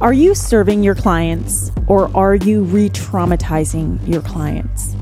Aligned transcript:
Are 0.00 0.12
you 0.12 0.36
serving 0.36 0.84
your 0.84 0.94
clients 0.94 1.72
or 1.88 2.08
are 2.16 2.36
you 2.36 2.62
re 2.62 2.88
traumatizing 2.88 4.06
your 4.06 4.22
clients? 4.22 4.94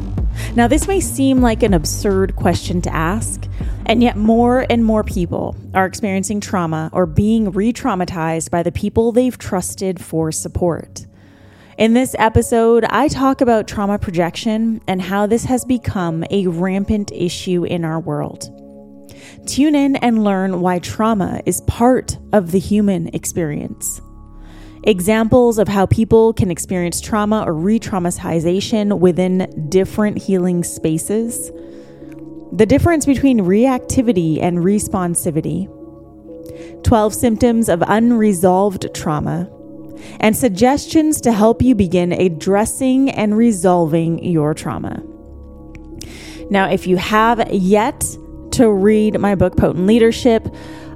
Now, 0.54 0.68
this 0.68 0.88
may 0.88 1.00
seem 1.00 1.42
like 1.42 1.62
an 1.62 1.74
absurd 1.74 2.34
question 2.34 2.80
to 2.80 2.94
ask, 2.94 3.46
and 3.84 4.02
yet 4.02 4.16
more 4.16 4.64
and 4.70 4.82
more 4.82 5.04
people 5.04 5.54
are 5.74 5.84
experiencing 5.84 6.40
trauma 6.40 6.88
or 6.94 7.04
being 7.04 7.50
re 7.50 7.74
traumatized 7.74 8.50
by 8.50 8.62
the 8.62 8.72
people 8.72 9.12
they've 9.12 9.36
trusted 9.36 10.02
for 10.02 10.32
support. 10.32 11.04
In 11.76 11.92
this 11.92 12.16
episode, 12.18 12.86
I 12.88 13.08
talk 13.08 13.42
about 13.42 13.68
trauma 13.68 13.98
projection 13.98 14.80
and 14.88 15.02
how 15.02 15.26
this 15.26 15.44
has 15.44 15.66
become 15.66 16.24
a 16.30 16.46
rampant 16.46 17.12
issue 17.12 17.64
in 17.64 17.84
our 17.84 18.00
world. 18.00 18.44
Tune 19.46 19.74
in 19.74 19.96
and 19.96 20.24
learn 20.24 20.62
why 20.62 20.78
trauma 20.78 21.42
is 21.44 21.60
part 21.62 22.16
of 22.32 22.50
the 22.50 22.58
human 22.58 23.08
experience 23.08 24.00
examples 24.86 25.58
of 25.58 25.68
how 25.68 25.84
people 25.86 26.32
can 26.32 26.50
experience 26.50 27.00
trauma 27.00 27.42
or 27.44 27.52
re 27.52 27.78
traumatization 27.78 28.98
within 29.00 29.66
different 29.68 30.16
healing 30.16 30.62
spaces, 30.62 31.50
the 32.52 32.66
difference 32.66 33.04
between 33.04 33.40
reactivity 33.40 34.40
and 34.40 34.58
responsivity, 34.58 35.66
12 36.84 37.14
symptoms 37.14 37.68
of 37.68 37.82
unresolved 37.86 38.94
trauma, 38.94 39.50
and 40.20 40.36
suggestions 40.36 41.20
to 41.20 41.32
help 41.32 41.60
you 41.60 41.74
begin 41.74 42.12
addressing 42.12 43.10
and 43.10 43.36
resolving 43.36 44.22
your 44.24 44.54
trauma. 44.54 45.02
Now, 46.48 46.70
if 46.70 46.86
you 46.86 46.96
have 46.96 47.52
yet 47.52 48.04
to 48.52 48.70
read 48.70 49.18
my 49.18 49.34
book, 49.34 49.56
Potent 49.56 49.86
Leadership, 49.86 50.46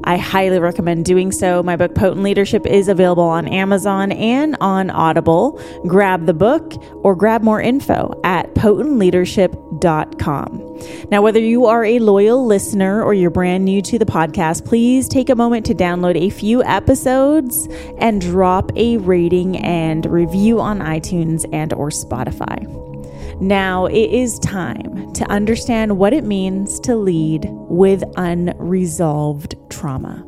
I 0.04 0.16
highly 0.16 0.58
recommend 0.58 1.04
doing 1.04 1.30
so. 1.32 1.62
My 1.62 1.76
book, 1.76 1.94
Potent 1.94 2.22
Leadership, 2.22 2.64
is 2.66 2.88
available 2.88 3.24
on 3.24 3.46
Amazon 3.48 4.12
and 4.12 4.56
on 4.60 4.88
Audible. 4.90 5.60
Grab 5.86 6.26
the 6.26 6.34
book 6.34 6.74
or 7.04 7.14
grab 7.14 7.42
more 7.42 7.60
info 7.60 8.18
at 8.24 8.54
potentleadership.com. 8.54 10.66
Now, 11.10 11.22
whether 11.22 11.40
you 11.40 11.66
are 11.66 11.84
a 11.84 11.98
loyal 11.98 12.46
listener 12.46 13.02
or 13.02 13.12
you're 13.14 13.30
brand 13.30 13.64
new 13.64 13.82
to 13.82 13.98
the 13.98 14.06
podcast, 14.06 14.64
please 14.64 15.08
take 15.08 15.28
a 15.28 15.36
moment 15.36 15.66
to 15.66 15.74
download 15.74 16.16
a 16.16 16.30
few 16.30 16.62
episodes 16.64 17.68
and 17.98 18.20
drop 18.20 18.70
a 18.76 18.96
rating 18.98 19.56
and 19.58 20.06
review 20.06 20.60
on 20.60 20.78
iTunes 20.80 21.48
and 21.52 21.72
or 21.74 21.90
Spotify. 21.90 22.89
Now 23.38 23.86
it 23.86 24.10
is 24.10 24.38
time 24.40 25.12
to 25.12 25.24
understand 25.30 25.98
what 25.98 26.12
it 26.12 26.24
means 26.24 26.80
to 26.80 26.96
lead 26.96 27.46
with 27.50 28.02
unresolved 28.16 29.54
trauma. 29.70 30.26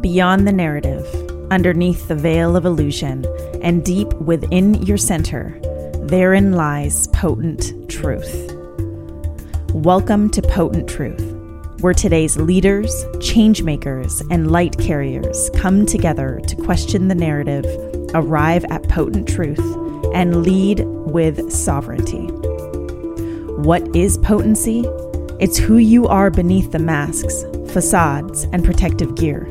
Beyond 0.00 0.48
the 0.48 0.52
narrative, 0.52 1.06
underneath 1.50 2.08
the 2.08 2.14
veil 2.14 2.56
of 2.56 2.64
illusion, 2.64 3.26
and 3.62 3.84
deep 3.84 4.12
within 4.14 4.74
your 4.82 4.96
center, 4.96 5.58
therein 6.04 6.52
lies 6.52 7.06
potent 7.08 7.88
truth. 7.90 8.52
Welcome 9.74 10.30
to 10.30 10.42
Potent 10.42 10.88
Truth, 10.88 11.34
where 11.80 11.94
today's 11.94 12.36
leaders, 12.36 13.04
changemakers, 13.16 14.26
and 14.30 14.50
light 14.50 14.78
carriers 14.78 15.50
come 15.54 15.84
together 15.84 16.40
to 16.48 16.56
question 16.56 17.08
the 17.08 17.14
narrative, 17.14 17.66
arrive 18.14 18.64
at 18.70 18.88
potent 18.88 19.28
truth, 19.28 19.58
and 20.14 20.42
lead 20.42 20.84
with 20.84 21.52
sovereignty. 21.52 22.26
What 23.58 23.94
is 23.94 24.18
potency? 24.18 24.84
It's 25.40 25.58
who 25.58 25.78
you 25.78 26.06
are 26.06 26.30
beneath 26.30 26.72
the 26.72 26.78
masks, 26.78 27.44
facades, 27.72 28.44
and 28.52 28.64
protective 28.64 29.14
gear. 29.14 29.46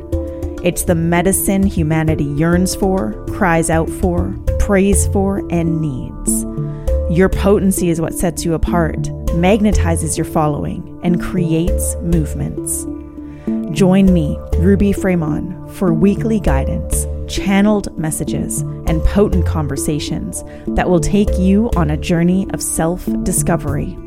It's 0.64 0.84
the 0.84 0.96
medicine 0.96 1.64
humanity 1.64 2.24
yearns 2.24 2.76
for, 2.76 3.14
cries 3.28 3.70
out 3.70 3.90
for, 3.90 4.36
prays 4.60 5.08
for, 5.08 5.40
and 5.52 5.82
needs. 5.82 6.44
Your 7.10 7.30
potency 7.30 7.90
is 7.90 8.02
what 8.02 8.14
sets 8.14 8.44
you 8.44 8.54
apart, 8.54 9.00
magnetizes 9.38 10.18
your 10.18 10.26
following, 10.26 11.00
and 11.04 11.22
creates 11.22 11.96
movements. 11.98 12.86
Join 13.72 14.14
me, 14.14 14.38
Ruby 14.58 14.92
Fremon, 14.92 15.70
for 15.72 15.94
weekly 15.94 16.40
guidance 16.40 17.06
channeled 17.28 17.98
messages, 17.98 18.62
and 18.62 19.04
potent 19.06 19.46
conversations 19.46 20.44
that 20.68 20.90
will 20.90 21.00
take 21.00 21.38
you 21.38 21.70
on 21.76 21.90
a 21.90 21.98
journey 21.98 22.48
of 22.52 22.62
self 22.62 23.08
discovery. 23.24 23.98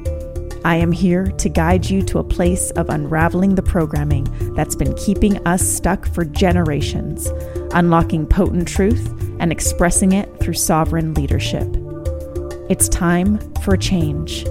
I 0.65 0.77
am 0.77 0.93
here 0.93 1.27
to 1.27 1.49
guide 1.49 1.89
you 1.89 2.03
to 2.03 2.19
a 2.19 2.25
place 2.25 2.71
of 2.73 2.91
unraveling 2.91 3.55
the 3.55 3.63
programming 3.63 4.25
that's 4.55 4.77
been 4.77 4.95
keeping 4.95 5.45
us 5.47 5.63
stuck 5.63 6.07
for 6.13 6.25
generations, 6.25 7.29
unlocking 7.73 8.27
potent 8.27 8.69
truth 8.69 9.09
and 9.41 9.53
expressing 9.53 10.13
it 10.13 10.29
through 10.39 10.55
sovereign 10.55 11.15
leadership. 11.15 11.67
It's 12.69 12.89
time 12.89 13.39
for 13.63 13.77
change. 13.77 14.45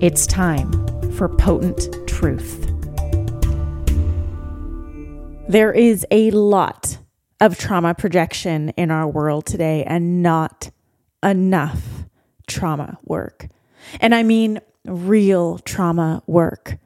It's 0.00 0.26
time 0.26 0.72
for 1.12 1.28
potent 1.28 1.88
truth. 2.08 2.66
There 5.48 5.72
is 5.72 6.04
a 6.10 6.32
lot 6.32 6.98
of 7.42 7.58
trauma 7.58 7.92
projection 7.92 8.68
in 8.76 8.92
our 8.92 9.08
world 9.08 9.44
today 9.44 9.82
and 9.84 10.22
not 10.22 10.70
enough 11.24 12.04
trauma 12.46 12.96
work. 13.02 13.48
And 13.98 14.14
I 14.14 14.22
mean 14.22 14.60
real 14.84 15.58
trauma 15.58 16.22
work. 16.28 16.78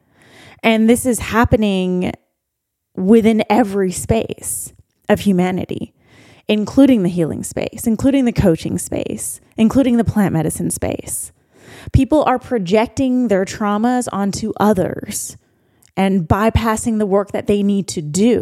And 0.63 0.89
this 0.89 1.05
is 1.05 1.19
happening 1.19 2.11
within 2.95 3.43
every 3.51 3.91
space 3.91 4.73
of 5.07 5.19
humanity, 5.19 5.93
including 6.47 7.03
the 7.03 7.09
healing 7.09 7.43
space, 7.43 7.85
including 7.85 8.25
the 8.25 8.33
coaching 8.33 8.79
space, 8.79 9.39
including 9.57 9.97
the 9.97 10.03
plant 10.03 10.33
medicine 10.33 10.71
space. 10.71 11.31
People 11.93 12.23
are 12.23 12.39
projecting 12.39 13.27
their 13.27 13.45
traumas 13.45 14.07
onto 14.11 14.53
others 14.59 15.37
and 15.95 16.27
bypassing 16.27 16.97
the 16.97 17.05
work 17.05 17.31
that 17.31 17.45
they 17.45 17.61
need 17.61 17.87
to 17.89 18.01
do 18.01 18.41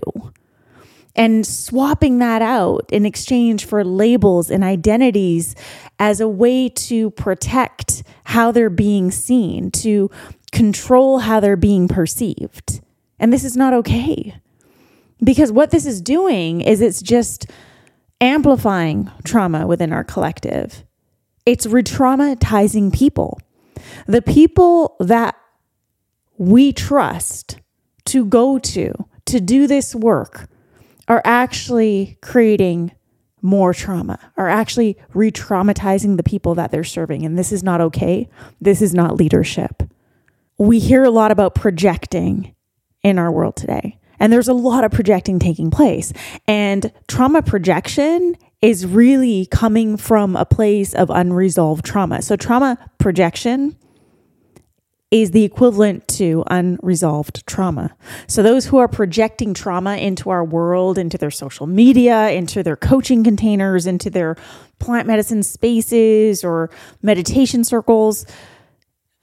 and 1.16 1.46
swapping 1.46 2.20
that 2.20 2.42
out 2.42 2.90
in 2.92 3.06
exchange 3.06 3.66
for 3.66 3.84
labels 3.84 4.52
and 4.52 4.64
identities 4.64 5.56
as 6.00 6.20
a 6.20 6.28
way 6.28 6.68
to 6.70 7.12
protect 7.12 8.04
how 8.26 8.52
they're 8.52 8.70
being 8.70 9.12
seen, 9.12 9.72
to 9.72 10.10
control 10.52 11.20
how 11.20 11.40
they're 11.40 11.56
being 11.56 11.88
perceived. 11.88 12.82
And 13.20 13.32
this 13.32 13.44
is 13.44 13.56
not 13.56 13.74
okay. 13.74 14.36
Because 15.24 15.52
what 15.52 15.72
this 15.72 15.86
is 15.86 16.02
doing 16.02 16.62
is 16.62 16.82
it's 16.82 17.02
just 17.02 17.50
amplifying 18.20 19.10
trauma 19.24 19.66
within 19.66 19.94
our 19.94 20.04
collective. 20.04 20.84
It's 21.46 21.66
re 21.66 21.84
traumatizing 21.84 22.94
people. 22.94 23.40
The 24.08 24.22
people 24.22 24.96
that 25.00 25.36
we 26.38 26.74
trust 26.74 27.60
to 28.06 28.26
go 28.26 28.60
to 28.60 28.94
to 29.26 29.40
do 29.40 29.68
this 29.68 29.96
work 29.96 30.48
are 31.08 31.22
actually 31.24 32.18
creating 32.22 32.92
more 33.42 33.74
trauma, 33.74 34.20
are 34.38 34.50
actually 34.50 34.98
re 35.14 35.32
traumatizing 35.32 36.18
the 36.18 36.24
people 36.24 36.56
that 36.56 36.72
they're 36.72 36.84
serving. 36.84 37.26
And 37.26 37.38
this 37.38 37.52
is 37.52 37.64
not 37.64 37.80
okay. 37.80 38.28
This 38.60 38.82
is 38.82 38.94
not 38.94 39.16
leadership. 39.16 39.84
We 40.58 40.80
hear 40.80 41.04
a 41.04 41.12
lot 41.12 41.32
about 41.32 41.54
projecting 41.54 42.56
in 43.04 43.20
our 43.20 43.32
world 43.32 43.56
today. 43.56 44.00
And 44.20 44.32
there's 44.32 44.48
a 44.48 44.54
lot 44.54 44.84
of 44.84 44.92
projecting 44.92 45.40
taking 45.40 45.70
place. 45.70 46.12
And 46.48 46.92
trauma 47.08 47.42
projection 47.42 48.36
is 48.62 48.86
really 48.86 49.46
coming 49.48 49.98
from 49.98 50.36
a 50.36 50.46
place 50.46 50.96
of 50.96 51.10
unresolved 51.10 51.86
trauma. 51.86 52.22
So, 52.22 52.36
trauma 52.36 52.78
projection 52.98 53.78
is 55.12 55.32
the 55.32 55.44
equivalent 55.44 56.08
to 56.08 56.44
unresolved 56.48 57.46
trauma. 57.46 57.96
So, 58.28 58.42
those 58.42 58.66
who 58.66 58.78
are 58.78 58.88
projecting 58.88 59.54
trauma 59.54 59.98
into 59.98 60.30
our 60.30 60.44
world, 60.44 60.98
into 60.98 61.18
their 61.18 61.32
social 61.32 61.68
media, 61.68 62.32
into 62.32 62.64
their 62.64 62.76
coaching 62.76 63.24
containers, 63.24 63.86
into 63.86 64.10
their 64.10 64.36
plant 64.80 65.08
medicine 65.08 65.44
spaces 65.44 66.44
or 66.44 66.70
meditation 67.02 67.64
circles, 67.64 68.26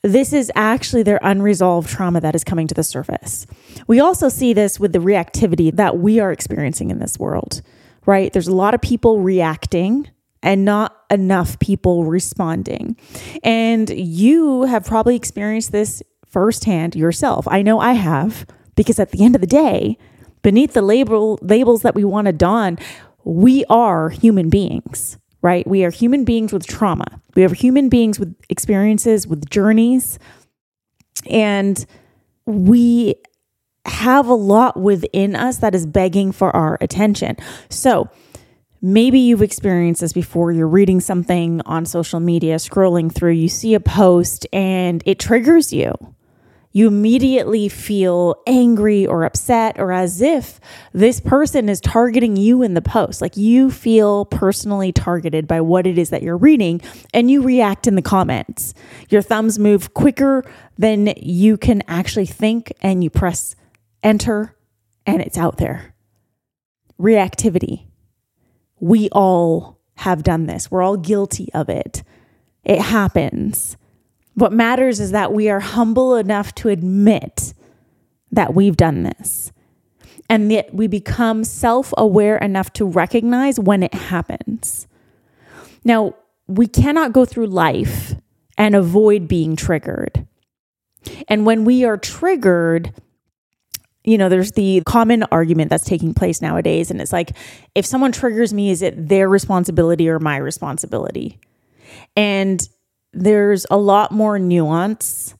this 0.02 0.32
is 0.32 0.50
actually 0.55 1.02
their 1.02 1.20
unresolved 1.23 1.88
trauma 1.88 2.20
that 2.20 2.34
is 2.34 2.43
coming 2.43 2.67
to 2.67 2.75
the 2.75 2.82
surface. 2.82 3.46
We 3.87 4.00
also 4.00 4.29
see 4.29 4.52
this 4.52 4.81
with 4.81 4.93
the 4.93 4.99
reactivity 4.99 5.75
that 5.76 5.99
we 5.99 6.19
are 6.19 6.32
experiencing 6.32 6.90
in 6.90 6.99
this 6.99 7.19
world, 7.19 7.62
right? 8.06 8.32
There's 8.32 8.49
a 8.49 8.55
lot 8.55 8.75
of 8.75 8.81
people 8.81 9.20
reacting 9.20 10.11
and 10.43 10.65
not 10.65 10.97
enough 11.11 11.59
people 11.59 12.05
responding. 12.05 12.97
And 13.43 13.89
you 13.91 14.65
have 14.65 14.85
probably 14.85 15.17
experienced 15.17 15.73
this 15.73 16.03
firsthand 16.27 16.97
yourself. 16.97 17.47
I 17.49 17.62
know 17.62 17.79
I 17.79 17.93
have, 17.93 18.47
because 18.75 18.99
at 18.99 19.11
the 19.11 19.25
end 19.25 19.35
of 19.35 19.41
the 19.41 19.47
day, 19.47 19.99
beneath 20.43 20.73
the 20.73 20.83
label 20.83 21.39
labels 21.43 21.83
that 21.83 21.94
we 21.94 22.05
want 22.05 22.27
to 22.27 22.33
don, 22.33 22.79
we 23.25 23.65
are 23.67 24.09
human 24.09 24.49
beings, 24.49 25.19
right? 25.43 25.67
We 25.67 25.85
are 25.85 25.91
human 25.91 26.25
beings 26.25 26.53
with 26.53 26.67
trauma. 26.67 27.21
We 27.37 27.44
are 27.44 27.55
human 27.55 27.89
beings 27.89 28.19
with 28.19 28.35
experiences, 28.49 29.27
with 29.27 29.49
journeys, 29.49 30.19
and 31.29 31.85
we 32.47 33.15
have 33.85 34.27
a 34.27 34.35
lot 34.35 34.81
within 34.81 35.37
us 35.37 35.59
that 35.59 35.75
is 35.75 35.87
begging 35.87 36.33
for 36.33 36.55
our 36.55 36.79
attention. 36.81 37.37
So, 37.69 38.09
Maybe 38.84 39.20
you've 39.20 39.43
experienced 39.43 40.00
this 40.00 40.12
before. 40.12 40.50
You're 40.50 40.67
reading 40.67 40.99
something 40.99 41.61
on 41.67 41.87
social 41.87 42.19
media, 42.19 42.56
scrolling 42.56 43.12
through, 43.12 43.31
you 43.32 43.49
see 43.49 43.75
a 43.75 43.81
post 43.81 44.44
and 44.52 45.05
it 45.06 45.20
triggers 45.20 45.73
you. 45.73 45.94
You 46.73 46.88
immediately 46.88 47.69
feel 47.69 48.34
angry 48.44 49.06
or 49.06 49.25
upset, 49.25 49.79
or 49.79 49.93
as 49.93 50.23
if 50.23 50.58
this 50.93 51.20
person 51.20 51.69
is 51.69 51.81
targeting 51.81 52.37
you 52.37 52.62
in 52.62 52.75
the 52.75 52.82
post. 52.82 53.20
Like 53.20 53.37
you 53.37 53.70
feel 53.70 54.25
personally 54.25 54.90
targeted 54.90 55.46
by 55.46 55.61
what 55.61 55.87
it 55.87 55.99
is 55.99 56.11
that 56.11 56.23
you're 56.23 56.37
reading, 56.37 56.81
and 57.12 57.31
you 57.31 57.43
react 57.43 57.87
in 57.87 57.94
the 57.94 58.02
comments. 58.02 58.73
Your 59.11 59.20
thumbs 59.20 59.58
move 59.58 59.93
quicker 59.93 60.44
than 60.79 61.12
you 61.19 61.58
can 61.58 61.82
actually 61.87 62.26
think, 62.26 62.73
and 62.81 63.05
you 63.05 63.11
press 63.11 63.55
enter, 64.02 64.56
and 65.05 65.20
it's 65.20 65.37
out 65.37 65.58
there. 65.58 65.94
Reactivity 66.99 67.92
we 68.82 69.08
all 69.11 69.79
have 69.94 70.25
done 70.25 70.46
this. 70.46 70.69
We're 70.69 70.82
all 70.82 70.96
guilty 70.96 71.49
of 71.55 71.69
it. 71.69 72.02
It 72.64 72.81
happens. 72.81 73.76
What 74.34 74.52
matters 74.52 74.99
is 74.99 75.12
that 75.12 75.32
we 75.32 75.49
are 75.49 75.61
humble 75.61 76.17
enough 76.17 76.52
to 76.56 76.69
admit 76.69 77.55
that 78.32 78.55
we've 78.55 78.76
done 78.76 79.05
this 79.05 79.52
and 80.29 80.50
that 80.50 80.75
we 80.75 80.88
become 80.88 81.44
self 81.44 81.94
aware 81.96 82.37
enough 82.38 82.73
to 82.73 82.84
recognize 82.84 83.61
when 83.61 83.84
it 83.84 83.94
happens. 83.94 84.88
Now, 85.84 86.17
we 86.49 86.67
cannot 86.67 87.12
go 87.12 87.25
through 87.25 87.46
life 87.46 88.17
and 88.58 88.75
avoid 88.75 89.29
being 89.29 89.55
triggered. 89.55 90.26
And 91.29 91.46
when 91.46 91.64
we 91.64 91.84
are 91.84 91.96
triggered, 91.96 92.93
you 94.04 94.19
know, 94.19 94.28
there's 94.28 94.52
the 94.52 94.82
common 94.84 95.22
argument 95.25 95.70
that's 95.70 95.84
taking 95.84 96.12
place 96.14 96.43
nowadays. 96.43 96.90
And 96.90 97.00
it's 97.00 97.12
like, 97.12 97.37
if 97.75 97.87
someone 97.87 98.12
triggers 98.12 98.52
me, 98.52 98.70
is 98.70 98.82
it 98.82 99.08
their 99.08 99.28
responsibility 99.28 100.08
or 100.08 100.19
my 100.19 100.37
responsibility? 100.37 101.38
And 102.16 102.66
there's 103.12 103.66
a 103.70 103.76
lot 103.76 104.10
more 104.10 104.38
nuance 104.38 105.34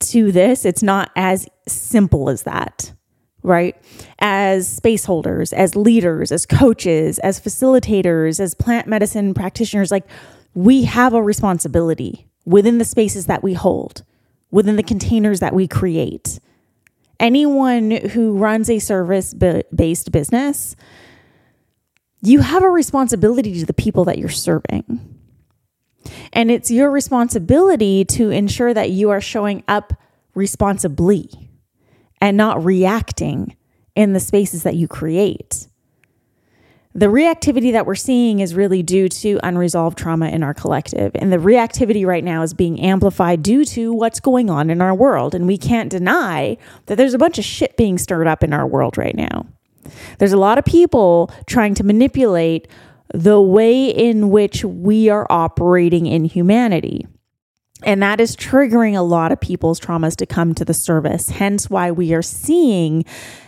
to 0.00 0.32
this. 0.32 0.64
It's 0.64 0.82
not 0.82 1.10
as 1.14 1.46
simple 1.68 2.28
as 2.28 2.42
that, 2.42 2.92
right? 3.42 3.76
As 4.18 4.68
space 4.68 5.04
holders, 5.04 5.52
as 5.52 5.76
leaders, 5.76 6.32
as 6.32 6.46
coaches, 6.46 7.18
as 7.20 7.40
facilitators, 7.40 8.40
as 8.40 8.54
plant 8.54 8.88
medicine 8.88 9.32
practitioners, 9.32 9.90
like 9.90 10.04
we 10.54 10.84
have 10.84 11.14
a 11.14 11.22
responsibility 11.22 12.26
within 12.44 12.78
the 12.78 12.84
spaces 12.84 13.26
that 13.26 13.42
we 13.42 13.54
hold, 13.54 14.02
within 14.50 14.76
the 14.76 14.82
containers 14.82 15.40
that 15.40 15.54
we 15.54 15.68
create 15.68 16.40
anyone 17.20 17.90
who 17.90 18.36
runs 18.36 18.68
a 18.68 18.78
service 18.78 19.34
based 19.34 20.12
business, 20.12 20.76
you 22.20 22.40
have 22.40 22.62
a 22.62 22.70
responsibility 22.70 23.60
to 23.60 23.66
the 23.66 23.74
people 23.74 24.04
that 24.06 24.18
you're 24.18 24.28
serving. 24.28 25.18
And 26.32 26.50
it's 26.50 26.70
your 26.70 26.90
responsibility 26.90 28.04
to 28.06 28.30
ensure 28.30 28.74
that 28.74 28.90
you 28.90 29.10
are 29.10 29.20
showing 29.20 29.62
up 29.68 29.92
responsibly 30.34 31.50
and 32.20 32.36
not 32.36 32.64
reacting 32.64 33.56
in 33.94 34.12
the 34.12 34.20
spaces 34.20 34.62
that 34.64 34.74
you 34.74 34.88
create. 34.88 35.68
The 36.96 37.06
reactivity 37.06 37.72
that 37.72 37.86
we're 37.86 37.96
seeing 37.96 38.38
is 38.38 38.54
really 38.54 38.80
due 38.80 39.08
to 39.08 39.40
unresolved 39.42 39.98
trauma 39.98 40.28
in 40.28 40.44
our 40.44 40.54
collective. 40.54 41.10
And 41.16 41.32
the 41.32 41.38
reactivity 41.38 42.06
right 42.06 42.22
now 42.22 42.42
is 42.42 42.54
being 42.54 42.80
amplified 42.80 43.42
due 43.42 43.64
to 43.64 43.92
what's 43.92 44.20
going 44.20 44.48
on 44.48 44.70
in 44.70 44.80
our 44.80 44.94
world. 44.94 45.34
And 45.34 45.48
we 45.48 45.58
can't 45.58 45.90
deny 45.90 46.56
that 46.86 46.96
there's 46.96 47.14
a 47.14 47.18
bunch 47.18 47.36
of 47.36 47.44
shit 47.44 47.76
being 47.76 47.98
stirred 47.98 48.28
up 48.28 48.44
in 48.44 48.52
our 48.52 48.64
world 48.64 48.96
right 48.96 49.16
now. 49.16 49.44
There's 50.18 50.32
a 50.32 50.38
lot 50.38 50.56
of 50.56 50.64
people 50.64 51.32
trying 51.46 51.74
to 51.74 51.84
manipulate 51.84 52.68
the 53.12 53.40
way 53.40 53.86
in 53.88 54.30
which 54.30 54.64
we 54.64 55.08
are 55.08 55.26
operating 55.30 56.06
in 56.06 56.24
humanity. 56.24 57.08
And 57.82 58.02
that 58.02 58.20
is 58.20 58.36
triggering 58.36 58.96
a 58.96 59.02
lot 59.02 59.32
of 59.32 59.40
people's 59.40 59.80
traumas 59.80 60.14
to 60.16 60.26
come 60.26 60.54
to 60.54 60.64
the 60.64 60.74
service. 60.74 61.30
Hence, 61.30 61.68
why 61.68 61.90
we 61.90 62.14
are 62.14 62.22
seeing 62.22 63.04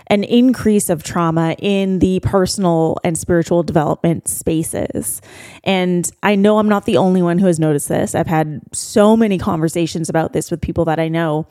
an 0.08 0.24
increase 0.24 0.90
of 0.90 1.02
trauma 1.02 1.54
in 1.58 2.00
the 2.00 2.20
personal 2.20 2.98
and 3.04 3.16
spiritual 3.16 3.62
development 3.62 4.28
spaces. 4.28 5.20
And 5.64 6.10
I 6.22 6.34
know 6.34 6.58
I'm 6.58 6.68
not 6.68 6.86
the 6.86 6.96
only 6.96 7.22
one 7.22 7.38
who 7.38 7.46
has 7.46 7.58
noticed 7.58 7.88
this. 7.88 8.14
I've 8.14 8.26
had 8.26 8.60
so 8.72 9.16
many 9.16 9.38
conversations 9.38 10.08
about 10.08 10.32
this 10.32 10.50
with 10.50 10.60
people 10.60 10.84
that 10.86 11.00
I 11.00 11.08
know, 11.08 11.46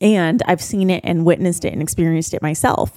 and 0.00 0.42
I've 0.46 0.62
seen 0.62 0.88
it 0.88 1.02
and 1.04 1.24
witnessed 1.24 1.64
it 1.64 1.72
and 1.72 1.82
experienced 1.82 2.32
it 2.32 2.42
myself. 2.42 2.92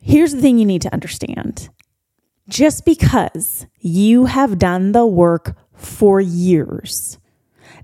Here's 0.00 0.32
the 0.32 0.40
thing 0.40 0.58
you 0.58 0.66
need 0.66 0.82
to 0.82 0.92
understand 0.92 1.68
just 2.48 2.84
because 2.84 3.66
you 3.78 4.24
have 4.24 4.58
done 4.58 4.92
the 4.92 5.06
work 5.06 5.56
for 5.74 6.20
years 6.20 7.18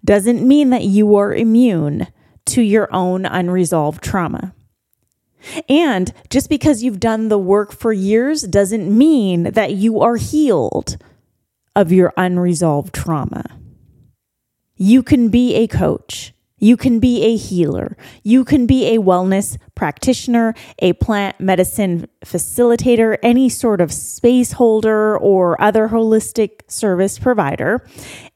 doesn't 0.04 0.46
mean 0.46 0.70
that 0.70 0.84
you 0.84 1.16
are 1.16 1.34
immune 1.34 2.06
to 2.46 2.62
your 2.62 2.92
own 2.92 3.24
unresolved 3.24 4.02
trauma. 4.02 4.54
And 5.68 6.12
just 6.30 6.48
because 6.48 6.82
you've 6.82 7.00
done 7.00 7.28
the 7.28 7.38
work 7.38 7.72
for 7.72 7.92
years 7.92 8.42
doesn't 8.42 8.96
mean 8.96 9.44
that 9.52 9.72
you 9.72 10.00
are 10.00 10.16
healed 10.16 10.96
of 11.76 11.92
your 11.92 12.12
unresolved 12.16 12.94
trauma. 12.94 13.44
You 14.76 15.02
can 15.02 15.28
be 15.28 15.54
a 15.54 15.66
coach. 15.66 16.33
You 16.64 16.78
can 16.78 16.98
be 16.98 17.22
a 17.24 17.36
healer. 17.36 17.94
You 18.22 18.42
can 18.42 18.64
be 18.64 18.94
a 18.94 18.98
wellness 18.98 19.58
practitioner, 19.74 20.54
a 20.78 20.94
plant 20.94 21.38
medicine 21.38 22.08
facilitator, 22.24 23.18
any 23.22 23.50
sort 23.50 23.82
of 23.82 23.92
space 23.92 24.52
holder 24.52 25.18
or 25.18 25.60
other 25.60 25.88
holistic 25.88 26.62
service 26.66 27.18
provider, 27.18 27.86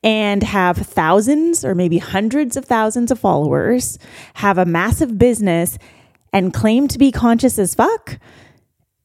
and 0.05 0.43
have 0.43 0.77
thousands 0.77 1.65
or 1.65 1.75
maybe 1.75 1.97
hundreds 1.97 2.59
of 2.59 2.67
thousands 2.67 3.11
of 3.11 3.19
followers, 3.19 3.99
have 4.35 4.59
a 4.59 4.67
massive 4.67 5.17
business, 5.17 5.79
and 6.31 6.53
claim 6.53 6.87
to 6.89 6.99
be 6.99 7.11
conscious 7.11 7.59
as 7.59 7.75
fuck, 7.75 8.19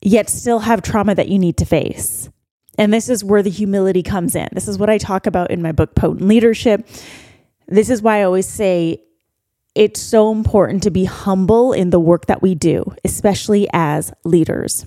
yet 0.01 0.29
still 0.29 0.59
have 0.59 0.81
trauma 0.81 1.15
that 1.15 1.29
you 1.29 1.39
need 1.39 1.55
to 1.55 1.65
face. 1.65 2.29
And 2.77 2.93
this 2.93 3.07
is 3.07 3.23
where 3.23 3.41
the 3.41 3.49
humility 3.49 4.03
comes 4.03 4.35
in. 4.35 4.49
This 4.51 4.67
is 4.67 4.77
what 4.77 4.89
I 4.89 4.97
talk 4.97 5.27
about 5.27 5.49
in 5.49 5.61
my 5.61 5.71
book, 5.71 5.95
Potent 5.95 6.27
Leadership. 6.27 6.85
This 7.69 7.89
is 7.89 8.01
why 8.01 8.19
I 8.19 8.23
always 8.23 8.49
say 8.49 9.01
it's 9.75 9.99
so 9.99 10.31
important 10.31 10.83
to 10.83 10.91
be 10.91 11.05
humble 11.05 11.73
in 11.73 11.89
the 11.89 11.99
work 11.99 12.27
that 12.27 12.41
we 12.41 12.55
do, 12.55 12.93
especially 13.03 13.67
as 13.73 14.13
leaders. 14.23 14.85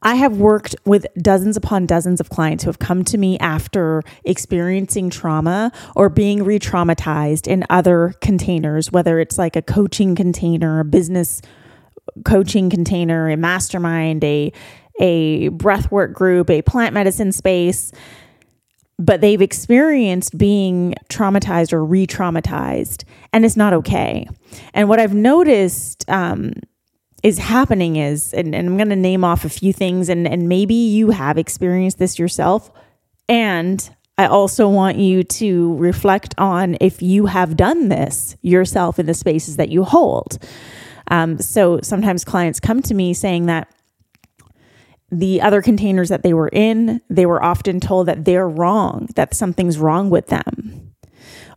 I 0.00 0.14
have 0.14 0.36
worked 0.36 0.76
with 0.84 1.06
dozens 1.20 1.56
upon 1.56 1.86
dozens 1.86 2.20
of 2.20 2.30
clients 2.30 2.62
who 2.62 2.68
have 2.68 2.78
come 2.78 3.04
to 3.04 3.18
me 3.18 3.36
after 3.38 4.02
experiencing 4.24 5.10
trauma 5.10 5.72
or 5.96 6.08
being 6.08 6.44
re 6.44 6.58
traumatized 6.58 7.48
in 7.48 7.64
other 7.68 8.14
containers, 8.20 8.92
whether 8.92 9.18
it's 9.18 9.38
like 9.38 9.56
a 9.56 9.62
coaching 9.62 10.14
container, 10.14 10.80
a 10.80 10.84
business 10.84 11.42
coaching 12.24 12.70
container, 12.70 13.28
a 13.28 13.36
mastermind, 13.36 14.22
a 14.22 14.52
a 15.00 15.48
breathwork 15.50 16.12
group, 16.12 16.50
a 16.50 16.62
plant 16.62 16.92
medicine 16.92 17.30
space, 17.30 17.92
but 18.98 19.20
they've 19.20 19.42
experienced 19.42 20.36
being 20.36 20.94
traumatized 21.08 21.72
or 21.72 21.84
re-traumatized, 21.84 23.04
and 23.32 23.44
it's 23.44 23.56
not 23.56 23.72
okay. 23.72 24.26
And 24.74 24.88
what 24.88 24.98
I've 24.98 25.14
noticed 25.14 26.04
um, 26.08 26.52
is 27.22 27.38
happening 27.38 27.96
is, 27.96 28.34
and, 28.34 28.54
and 28.54 28.68
I'm 28.68 28.76
going 28.76 28.88
to 28.88 28.96
name 28.96 29.24
off 29.24 29.44
a 29.44 29.48
few 29.48 29.72
things, 29.72 30.08
and 30.08 30.26
and 30.26 30.48
maybe 30.48 30.74
you 30.74 31.10
have 31.10 31.38
experienced 31.38 31.98
this 31.98 32.18
yourself, 32.18 32.70
and 33.28 33.88
I 34.18 34.26
also 34.26 34.68
want 34.68 34.98
you 34.98 35.22
to 35.22 35.76
reflect 35.76 36.34
on 36.38 36.76
if 36.80 37.00
you 37.00 37.26
have 37.26 37.56
done 37.56 37.88
this 37.88 38.36
yourself 38.42 38.98
in 38.98 39.06
the 39.06 39.14
spaces 39.14 39.56
that 39.56 39.68
you 39.68 39.84
hold. 39.84 40.38
Um, 41.10 41.38
so 41.38 41.80
sometimes 41.82 42.24
clients 42.24 42.58
come 42.58 42.82
to 42.82 42.94
me 42.94 43.14
saying 43.14 43.46
that 43.46 43.72
the 45.10 45.40
other 45.40 45.62
containers 45.62 46.08
that 46.08 46.22
they 46.22 46.34
were 46.34 46.48
in, 46.48 47.00
they 47.08 47.26
were 47.26 47.42
often 47.42 47.80
told 47.80 48.06
that 48.08 48.24
they're 48.24 48.48
wrong, 48.48 49.08
that 49.16 49.34
something's 49.34 49.78
wrong 49.78 50.10
with 50.10 50.26
them 50.26 50.88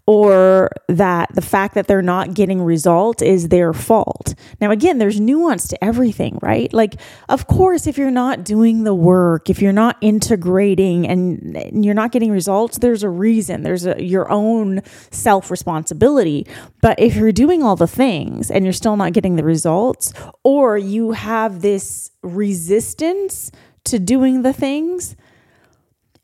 or 0.07 0.69
that 0.87 1.33
the 1.35 1.41
fact 1.41 1.75
that 1.75 1.87
they're 1.87 2.01
not 2.01 2.33
getting 2.33 2.61
result 2.61 3.21
is 3.21 3.49
their 3.49 3.71
fault. 3.71 4.33
Now, 4.59 4.71
again, 4.71 4.97
there's 4.97 5.19
nuance 5.19 5.67
to 5.69 5.83
everything, 5.83 6.39
right? 6.41 6.71
Like, 6.73 6.99
of 7.29 7.47
course, 7.47 7.87
if 7.87 7.97
you're 7.97 8.11
not 8.11 8.43
doing 8.43 8.83
the 8.83 8.95
work, 8.95 9.49
if 9.49 9.61
you're 9.61 9.71
not 9.71 9.97
integrating 10.01 11.07
and 11.07 11.85
you're 11.85 11.93
not 11.93 12.11
getting 12.11 12.31
results, 12.31 12.79
there's 12.79 13.03
a 13.03 13.09
reason. 13.09 13.63
There's 13.63 13.85
a, 13.85 14.03
your 14.03 14.29
own 14.31 14.81
self 15.11 15.51
responsibility. 15.51 16.47
But 16.81 16.99
if 16.99 17.15
you're 17.15 17.31
doing 17.31 17.63
all 17.63 17.75
the 17.75 17.87
things 17.87 18.49
and 18.49 18.65
you're 18.65 18.73
still 18.73 18.97
not 18.97 19.13
getting 19.13 19.35
the 19.35 19.43
results, 19.43 20.13
or 20.43 20.77
you 20.77 21.11
have 21.11 21.61
this 21.61 22.10
resistance 22.23 23.51
to 23.85 23.99
doing 23.99 24.41
the 24.41 24.53
things, 24.53 25.15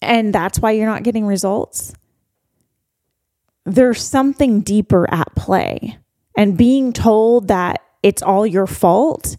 and 0.01 0.34
that's 0.34 0.60
why 0.60 0.72
you're 0.72 0.86
not 0.86 1.04
getting 1.04 1.25
results 1.25 1.94
there's 3.68 4.01
something 4.01 4.62
deeper 4.62 5.06
at 5.13 5.36
play. 5.36 5.98
And 6.38 6.58
being 6.58 6.94
told 6.94 7.50
that 7.50 7.82
it's 8.01 8.24
all 8.24 8.48
your 8.48 8.66
fault 8.66 9.36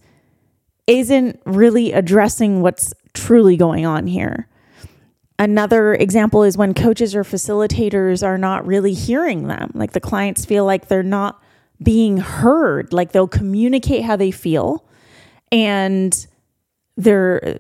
isn't 0.87 1.41
really 1.47 1.93
addressing 1.93 2.61
what's 2.61 2.93
truly 3.15 3.57
going 3.57 3.87
on 3.87 4.07
here. 4.07 4.47
Another 5.39 5.95
example 5.95 6.43
is 6.43 6.59
when 6.59 6.75
coaches 6.75 7.15
or 7.15 7.25
facilitators 7.25 8.23
are 8.23 8.37
not 8.37 8.67
really 8.67 8.93
hearing 8.93 9.47
them. 9.47 9.71
Like 9.75 9.93
the 9.93 10.01
clients 10.01 10.45
feel 10.45 10.67
like 10.67 10.89
they're 10.89 11.03
not 11.03 11.43
being 11.83 12.19
heard, 12.19 12.93
like 12.93 13.13
they'll 13.13 13.29
communicate 13.29 14.03
how 14.03 14.17
they 14.17 14.33
feel 14.33 14.85
and 15.51 16.27
they're 16.99 17.57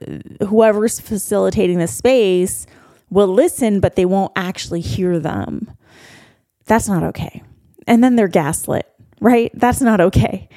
whoever's 0.46 1.00
facilitating 1.00 1.78
the 1.78 1.86
space 1.86 2.66
will 3.08 3.28
listen 3.28 3.80
but 3.80 3.96
they 3.96 4.04
won't 4.04 4.32
actually 4.36 4.80
hear 4.80 5.18
them. 5.18 5.70
That's 6.66 6.88
not 6.88 7.02
okay. 7.04 7.42
And 7.86 8.04
then 8.04 8.16
they're 8.16 8.28
gaslit, 8.28 8.86
right? 9.20 9.50
That's 9.54 9.80
not 9.80 10.00
okay. 10.00 10.48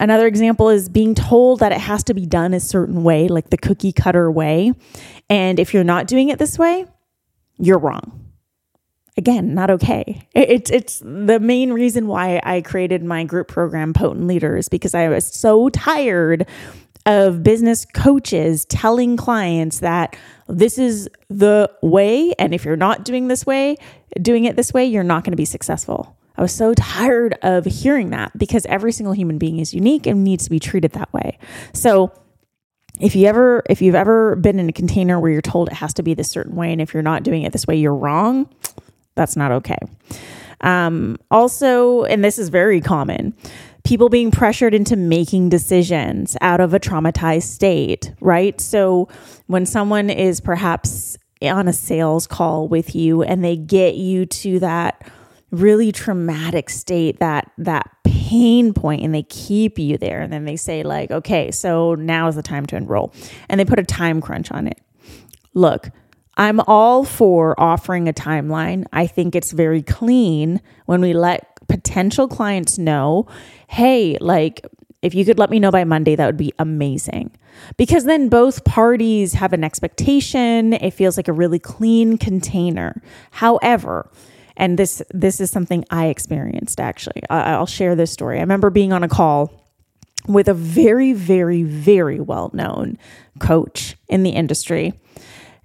Another 0.00 0.26
example 0.26 0.68
is 0.68 0.88
being 0.88 1.14
told 1.14 1.60
that 1.60 1.72
it 1.72 1.80
has 1.80 2.02
to 2.04 2.14
be 2.14 2.26
done 2.26 2.52
a 2.52 2.60
certain 2.60 3.04
way, 3.04 3.28
like 3.28 3.50
the 3.50 3.56
cookie 3.56 3.92
cutter 3.92 4.30
way. 4.30 4.72
And 5.30 5.60
if 5.60 5.72
you're 5.72 5.84
not 5.84 6.08
doing 6.08 6.28
it 6.28 6.38
this 6.38 6.58
way, 6.58 6.86
you're 7.56 7.78
wrong. 7.78 8.20
Again, 9.16 9.54
not 9.54 9.70
okay. 9.70 10.26
It's 10.34 10.72
it's 10.72 10.98
the 10.98 11.38
main 11.38 11.72
reason 11.72 12.08
why 12.08 12.40
I 12.42 12.62
created 12.62 13.04
my 13.04 13.22
group 13.22 13.46
program 13.46 13.92
Potent 13.92 14.26
Leaders 14.26 14.68
because 14.68 14.92
I 14.92 15.08
was 15.08 15.24
so 15.24 15.68
tired 15.68 16.48
of 17.06 17.42
business 17.42 17.84
coaches 17.84 18.64
telling 18.66 19.16
clients 19.16 19.80
that 19.80 20.16
this 20.48 20.78
is 20.78 21.08
the 21.28 21.70
way 21.82 22.32
and 22.38 22.54
if 22.54 22.64
you're 22.64 22.76
not 22.76 23.04
doing 23.04 23.28
this 23.28 23.44
way, 23.44 23.76
doing 24.20 24.44
it 24.44 24.56
this 24.56 24.72
way, 24.72 24.84
you're 24.84 25.04
not 25.04 25.24
going 25.24 25.32
to 25.32 25.36
be 25.36 25.44
successful. 25.44 26.16
I 26.36 26.42
was 26.42 26.52
so 26.52 26.74
tired 26.74 27.38
of 27.42 27.64
hearing 27.64 28.10
that 28.10 28.36
because 28.36 28.66
every 28.66 28.92
single 28.92 29.12
human 29.12 29.38
being 29.38 29.58
is 29.58 29.72
unique 29.72 30.06
and 30.06 30.24
needs 30.24 30.44
to 30.44 30.50
be 30.50 30.58
treated 30.58 30.92
that 30.92 31.12
way. 31.12 31.38
So 31.72 32.12
if 33.00 33.14
you 33.14 33.26
ever 33.26 33.62
if 33.68 33.82
you've 33.82 33.94
ever 33.94 34.36
been 34.36 34.58
in 34.58 34.68
a 34.68 34.72
container 34.72 35.20
where 35.20 35.30
you're 35.30 35.42
told 35.42 35.68
it 35.68 35.74
has 35.74 35.94
to 35.94 36.02
be 36.02 36.14
this 36.14 36.30
certain 36.30 36.56
way 36.56 36.72
and 36.72 36.80
if 36.80 36.94
you're 36.94 37.02
not 37.02 37.22
doing 37.22 37.42
it 37.42 37.52
this 37.52 37.66
way 37.66 37.76
you're 37.76 37.94
wrong, 37.94 38.48
that's 39.14 39.36
not 39.36 39.52
okay. 39.52 39.78
Um, 40.60 41.18
also, 41.30 42.04
and 42.04 42.24
this 42.24 42.38
is 42.38 42.48
very 42.48 42.80
common, 42.80 43.36
people 43.84 44.08
being 44.08 44.30
pressured 44.30 44.74
into 44.74 44.96
making 44.96 45.50
decisions 45.50 46.36
out 46.40 46.60
of 46.60 46.74
a 46.74 46.80
traumatized 46.80 47.42
state, 47.42 48.12
right? 48.20 48.60
So 48.60 49.08
when 49.46 49.66
someone 49.66 50.10
is 50.10 50.40
perhaps 50.40 51.16
on 51.42 51.68
a 51.68 51.72
sales 51.72 52.26
call 52.26 52.68
with 52.68 52.94
you 52.94 53.22
and 53.22 53.44
they 53.44 53.56
get 53.56 53.96
you 53.96 54.24
to 54.26 54.58
that 54.60 55.06
really 55.50 55.92
traumatic 55.92 56.68
state 56.68 57.20
that 57.20 57.50
that 57.58 57.88
pain 58.02 58.72
point 58.72 59.02
and 59.02 59.14
they 59.14 59.22
keep 59.24 59.78
you 59.78 59.96
there 59.96 60.20
and 60.20 60.32
then 60.32 60.44
they 60.44 60.56
say 60.56 60.82
like 60.82 61.12
okay 61.12 61.52
so 61.52 61.94
now 61.94 62.26
is 62.26 62.34
the 62.34 62.42
time 62.42 62.66
to 62.66 62.76
enroll. 62.76 63.12
And 63.48 63.60
they 63.60 63.64
put 63.64 63.78
a 63.78 63.84
time 63.84 64.20
crunch 64.20 64.50
on 64.50 64.66
it. 64.66 64.80
Look 65.52 65.90
i'm 66.36 66.60
all 66.60 67.04
for 67.04 67.58
offering 67.60 68.08
a 68.08 68.12
timeline. 68.12 68.86
I 68.92 69.06
think 69.06 69.34
it's 69.34 69.52
very 69.52 69.82
clean 69.82 70.60
when 70.86 71.00
we 71.00 71.12
let 71.12 71.53
potential 71.68 72.28
clients 72.28 72.78
know 72.78 73.26
hey 73.68 74.16
like 74.20 74.66
if 75.02 75.14
you 75.14 75.24
could 75.24 75.38
let 75.38 75.50
me 75.50 75.58
know 75.58 75.70
by 75.70 75.84
monday 75.84 76.16
that 76.16 76.26
would 76.26 76.36
be 76.36 76.52
amazing 76.58 77.30
because 77.76 78.04
then 78.04 78.28
both 78.28 78.64
parties 78.64 79.34
have 79.34 79.52
an 79.52 79.64
expectation 79.64 80.72
it 80.74 80.92
feels 80.92 81.16
like 81.16 81.28
a 81.28 81.32
really 81.32 81.58
clean 81.58 82.18
container 82.18 83.00
however 83.30 84.10
and 84.56 84.78
this 84.78 85.02
this 85.10 85.40
is 85.40 85.50
something 85.50 85.84
I 85.90 86.06
experienced 86.06 86.80
actually. 86.80 87.22
I, 87.28 87.54
I'll 87.54 87.66
share 87.66 87.96
this 87.96 88.12
story. 88.12 88.38
I 88.38 88.40
remember 88.40 88.70
being 88.70 88.92
on 88.92 89.02
a 89.02 89.08
call 89.08 89.52
with 90.26 90.48
a 90.48 90.54
very, 90.54 91.12
very, 91.12 91.62
very 91.62 92.20
well 92.20 92.50
known 92.52 92.98
coach 93.40 93.96
in 94.08 94.22
the 94.22 94.30
industry. 94.30 94.94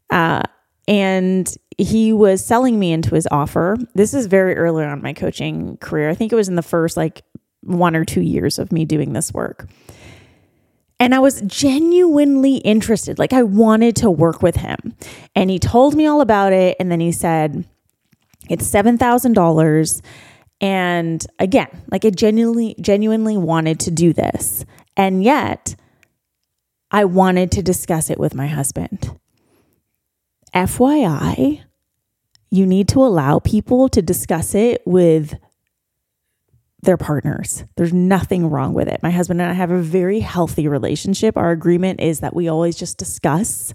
Uh, 0.10 0.44
and 0.88 1.56
he 1.80 2.12
was 2.12 2.46
selling 2.46 2.78
me 2.78 2.92
into 2.92 3.16
his 3.16 3.28
offer. 3.32 3.78
This 3.96 4.14
is 4.14 4.26
very 4.26 4.56
early 4.56 4.84
on 4.84 5.02
my 5.02 5.14
coaching 5.14 5.78
career. 5.78 6.10
I 6.10 6.14
think 6.14 6.34
it 6.34 6.36
was 6.36 6.50
in 6.50 6.56
the 6.56 6.62
first 6.62 6.98
like 6.98 7.24
one 7.62 7.96
or 7.96 8.04
two 8.04 8.22
years 8.22 8.60
of 8.60 8.72
me 8.74 8.84
doing 8.84 9.14
this 9.14 9.34
work. 9.34 9.68
And 11.00 11.16
I 11.16 11.20
was 11.20 11.42
genuinely 11.42 12.58
interested. 12.58 13.18
Like 13.18 13.32
I 13.32 13.44
wanted 13.44 13.96
to 13.98 14.12
work 14.12 14.42
with 14.42 14.58
him. 14.58 14.94
And 15.34 15.50
he 15.50 15.58
told 15.58 15.96
me 15.96 16.06
all 16.06 16.20
about 16.20 16.52
it. 16.52 16.76
And 16.82 16.92
then 16.92 17.00
he 17.00 17.14
said, 17.14 17.66
it's 18.50 18.70
$7,000. 18.70 20.02
And 20.60 21.26
again, 21.40 21.70
like 21.90 22.04
I 22.04 22.10
genuinely, 22.10 22.76
genuinely 22.82 23.38
wanted 23.38 23.80
to 23.82 23.92
do 23.92 24.12
this. 24.12 24.66
And 24.98 25.24
yet, 25.24 25.78
I 26.92 27.06
wanted 27.06 27.52
to 27.54 27.62
discuss 27.62 28.10
it 28.10 28.20
with 28.20 28.36
my 28.36 28.48
husband. 28.48 29.18
FYI, 30.54 31.62
you 32.52 32.66
need 32.66 32.88
to 32.90 33.04
allow 33.04 33.40
people 33.40 33.90
to 33.90 34.02
discuss 34.02 34.56
it 34.56 34.82
with 34.86 35.38
their 36.82 36.98
partners. 36.98 37.66
There's 37.76 37.94
nothing 37.94 38.50
wrong 38.50 38.74
with 38.74 38.88
it. 38.88 39.04
My 39.04 39.12
husband 39.12 39.42
and 39.42 39.52
I 39.52 39.54
have 39.54 39.72
a 39.72 39.82
very 39.82 40.22
healthy 40.22 40.68
relationship. 40.68 41.36
Our 41.36 41.52
agreement 41.52 42.00
is 42.00 42.22
that 42.22 42.36
we 42.36 42.48
always 42.48 42.76
just 42.78 42.98
discuss 42.98 43.74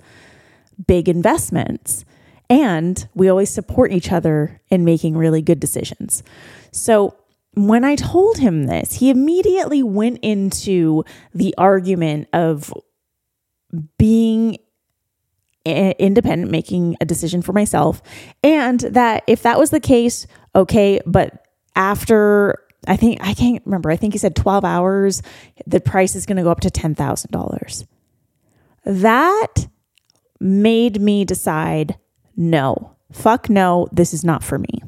big 0.86 1.08
investments. 1.08 2.04
And 2.50 3.06
we 3.14 3.28
always 3.28 3.50
support 3.50 3.92
each 3.92 4.12
other 4.12 4.60
in 4.70 4.84
making 4.84 5.16
really 5.16 5.42
good 5.42 5.60
decisions. 5.60 6.22
So 6.72 7.16
when 7.54 7.84
I 7.84 7.94
told 7.94 8.38
him 8.38 8.64
this, 8.64 8.94
he 8.94 9.10
immediately 9.10 9.82
went 9.82 10.18
into 10.22 11.04
the 11.34 11.54
argument 11.56 12.28
of 12.32 12.72
being 13.98 14.58
independent, 15.64 16.50
making 16.50 16.96
a 17.00 17.04
decision 17.04 17.42
for 17.42 17.52
myself. 17.52 18.02
And 18.42 18.80
that 18.80 19.24
if 19.26 19.42
that 19.42 19.58
was 19.58 19.70
the 19.70 19.80
case, 19.80 20.26
okay, 20.54 21.00
but 21.06 21.46
after 21.76 22.58
I 22.86 22.96
think 22.96 23.18
I 23.22 23.34
can't 23.34 23.62
remember. 23.64 23.90
I 23.90 23.96
think 23.96 24.14
he 24.14 24.18
said 24.18 24.36
12 24.36 24.64
hours, 24.64 25.22
the 25.66 25.80
price 25.80 26.14
is 26.14 26.26
going 26.26 26.36
to 26.36 26.42
go 26.42 26.50
up 26.50 26.60
to 26.60 26.70
$10,000. 26.70 27.86
That 28.84 29.66
made 30.40 31.00
me 31.00 31.24
decide 31.24 31.96
no, 32.36 32.96
fuck 33.12 33.48
no, 33.48 33.88
this 33.92 34.12
is 34.12 34.24
not 34.24 34.42
for 34.42 34.58
me. 34.58 34.82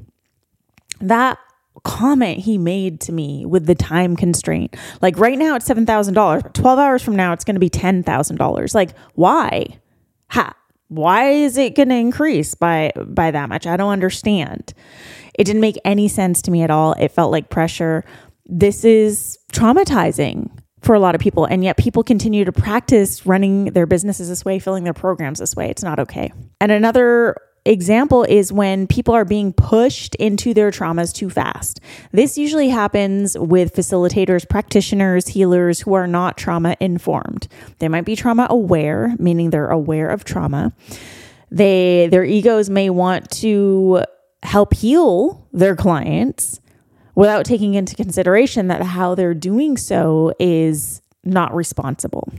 That 1.01 1.39
comment 1.85 2.41
he 2.41 2.59
made 2.59 3.01
to 3.01 3.13
me 3.13 3.47
with 3.47 3.67
the 3.67 3.75
time 3.75 4.17
constraint. 4.17 4.75
Like 5.01 5.19
right 5.19 5.39
now 5.39 5.55
it's 5.55 5.69
$7,000. 5.69 6.53
12 6.53 6.79
hours 6.79 7.03
from 7.03 7.17
now 7.17 7.33
it's 7.33 7.45
going 7.45 7.55
to 7.55 7.61
be 7.61 7.71
$10,000. 7.71 8.75
Like 8.75 8.97
why? 9.15 9.79
Ha, 10.31 10.55
why 10.89 11.31
is 11.31 11.57
it 11.57 11.75
going 11.75 11.89
to 11.89 11.95
increase 11.97 12.55
by 12.55 12.93
by 12.97 13.31
that 13.31 13.49
much? 13.49 13.67
I 13.67 13.77
don't 13.77 13.91
understand. 13.91 14.73
It 15.39 15.45
didn't 15.45 15.61
make 15.61 15.79
any 15.85 16.09
sense 16.09 16.43
to 16.43 16.51
me 16.51 16.63
at 16.63 16.71
all. 16.71 16.93
It 16.95 17.13
felt 17.13 17.31
like 17.31 17.51
pressure. 17.51 18.05
This 18.47 18.85
is 18.85 19.39
traumatizing 19.53 20.51
for 20.83 20.95
a 20.95 21.01
lot 21.01 21.15
of 21.15 21.21
people 21.21 21.45
and 21.47 21.65
yet 21.65 21.77
people 21.77 22.05
continue 22.05 22.45
to 22.45 22.53
practice 22.53 23.27
running 23.27 23.67
their 23.67 23.87
businesses 23.87 24.29
this 24.29 24.45
way, 24.45 24.59
filling 24.59 24.85
their 24.85 24.95
programs 24.95 25.41
this 25.41 25.57
way. 25.57 25.69
It's 25.69 25.83
not 25.83 25.99
okay. 25.99 26.33
And 26.61 26.71
another 26.71 27.37
example 27.67 28.25
is 28.25 28.53
when 28.53 28.87
people 28.87 29.15
are 29.15 29.25
being 29.25 29.53
pushed 29.53 30.15
into 30.17 30.55
their 30.55 30.71
traumas 30.71 31.13
too 31.13 31.29
fast. 31.29 31.81
This 32.13 32.39
usually 32.39 32.69
happens 32.69 33.37
with 33.39 33.75
facilitators, 33.75 34.49
practitioners, 34.49 35.29
healers 35.29 35.81
who 35.81 35.95
are 35.95 36.07
not 36.07 36.37
trauma 36.37 36.77
informed. 36.81 37.49
They 37.79 37.89
might 37.89 38.05
be 38.05 38.17
trauma 38.17 38.47
aware, 38.49 39.15
meaning 39.19 39.51
they're 39.51 39.69
aware 39.69 40.09
of 40.09 40.25
trauma. 40.25 40.73
They 41.51 42.09
their 42.11 42.25
egos 42.25 42.71
may 42.71 42.91
want 42.91 43.31
to 43.43 44.05
help 44.43 44.75
heal 44.75 45.47
their 45.53 45.77
clients 45.77 46.61
without 47.15 47.45
taking 47.45 47.75
into 47.75 47.97
consideration 47.97 48.69
that 48.69 48.83
how 48.83 49.15
they're 49.15 49.35
doing 49.35 49.77
so 49.77 50.33
is 50.39 51.03
not 51.25 51.55
responsible. 51.55 52.33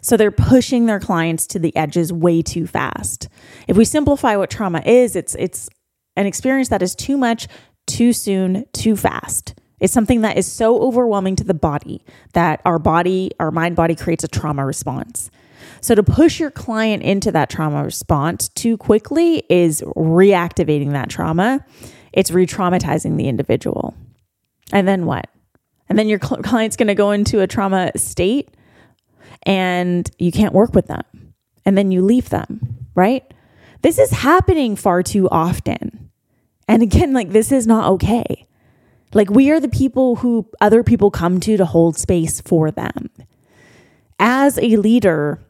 So 0.00 0.16
they're 0.16 0.30
pushing 0.30 0.86
their 0.86 1.00
clients 1.00 1.46
to 1.48 1.58
the 1.58 1.74
edges 1.76 2.12
way 2.12 2.42
too 2.42 2.66
fast. 2.66 3.28
If 3.66 3.76
we 3.76 3.84
simplify 3.84 4.36
what 4.36 4.50
trauma 4.50 4.82
is, 4.84 5.16
it's 5.16 5.34
it's 5.34 5.68
an 6.16 6.26
experience 6.26 6.68
that 6.68 6.82
is 6.82 6.94
too 6.94 7.16
much, 7.16 7.48
too 7.86 8.12
soon, 8.12 8.64
too 8.72 8.96
fast. 8.96 9.54
It's 9.80 9.92
something 9.92 10.22
that 10.22 10.36
is 10.36 10.50
so 10.50 10.80
overwhelming 10.80 11.36
to 11.36 11.44
the 11.44 11.54
body 11.54 12.04
that 12.32 12.60
our 12.64 12.78
body, 12.78 13.30
our 13.38 13.50
mind 13.50 13.76
body 13.76 13.94
creates 13.94 14.24
a 14.24 14.28
trauma 14.28 14.66
response. 14.66 15.30
So 15.80 15.94
to 15.94 16.02
push 16.02 16.40
your 16.40 16.50
client 16.50 17.02
into 17.02 17.30
that 17.32 17.50
trauma 17.50 17.84
response 17.84 18.48
too 18.48 18.76
quickly 18.76 19.44
is 19.48 19.80
reactivating 19.96 20.92
that 20.92 21.08
trauma. 21.08 21.64
It's 22.12 22.32
re-traumatizing 22.32 23.16
the 23.16 23.28
individual. 23.28 23.94
And 24.72 24.88
then 24.88 25.06
what? 25.06 25.28
And 25.88 25.98
then 25.98 26.08
your 26.08 26.18
client's 26.18 26.76
going 26.76 26.88
to 26.88 26.94
go 26.94 27.12
into 27.12 27.40
a 27.40 27.46
trauma 27.46 27.92
state 27.96 28.50
and 29.48 30.08
you 30.18 30.30
can't 30.30 30.54
work 30.54 30.74
with 30.74 30.86
them. 30.86 31.02
And 31.64 31.76
then 31.76 31.90
you 31.90 32.02
leave 32.02 32.28
them, 32.28 32.86
right? 32.94 33.24
This 33.82 33.98
is 33.98 34.10
happening 34.10 34.76
far 34.76 35.02
too 35.02 35.28
often. 35.30 36.10
And 36.68 36.82
again, 36.82 37.14
like 37.14 37.30
this 37.30 37.50
is 37.50 37.66
not 37.66 37.90
okay. 37.92 38.46
Like 39.14 39.30
we 39.30 39.50
are 39.50 39.58
the 39.58 39.68
people 39.68 40.16
who 40.16 40.46
other 40.60 40.84
people 40.84 41.10
come 41.10 41.40
to 41.40 41.56
to 41.56 41.64
hold 41.64 41.96
space 41.96 42.42
for 42.42 42.70
them. 42.70 43.08
As 44.18 44.58
a 44.58 44.76
leader, 44.76 45.40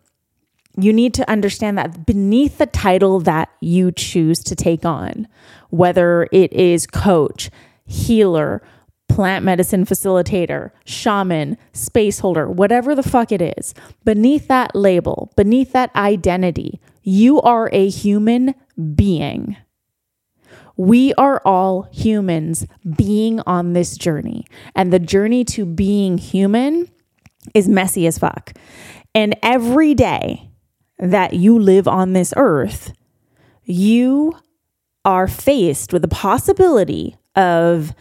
you 0.76 0.92
need 0.92 1.12
to 1.14 1.28
understand 1.28 1.76
that 1.78 2.06
beneath 2.06 2.58
the 2.58 2.66
title 2.66 3.18
that 3.20 3.50
you 3.60 3.90
choose 3.90 4.38
to 4.44 4.54
take 4.54 4.84
on, 4.84 5.26
whether 5.70 6.28
it 6.30 6.52
is 6.52 6.86
coach, 6.86 7.50
healer, 7.84 8.62
plant 9.08 9.44
medicine 9.44 9.84
facilitator, 9.84 10.70
shaman, 10.84 11.56
space 11.72 12.20
holder, 12.20 12.48
whatever 12.48 12.94
the 12.94 13.02
fuck 13.02 13.32
it 13.32 13.42
is, 13.42 13.74
beneath 14.04 14.48
that 14.48 14.74
label, 14.74 15.32
beneath 15.36 15.72
that 15.72 15.94
identity, 15.96 16.80
you 17.02 17.40
are 17.40 17.70
a 17.72 17.88
human 17.88 18.54
being. 18.94 19.56
We 20.76 21.12
are 21.14 21.42
all 21.44 21.88
humans 21.90 22.66
being 22.96 23.40
on 23.40 23.72
this 23.72 23.96
journey. 23.96 24.46
And 24.76 24.92
the 24.92 25.00
journey 25.00 25.44
to 25.46 25.66
being 25.66 26.18
human 26.18 26.88
is 27.54 27.68
messy 27.68 28.06
as 28.06 28.18
fuck. 28.18 28.52
And 29.14 29.36
every 29.42 29.94
day 29.94 30.50
that 30.98 31.34
you 31.34 31.58
live 31.58 31.88
on 31.88 32.12
this 32.12 32.32
earth, 32.36 32.92
you 33.64 34.38
are 35.04 35.26
faced 35.26 35.92
with 35.92 36.02
the 36.02 36.08
possibility 36.08 37.16
of 37.34 37.94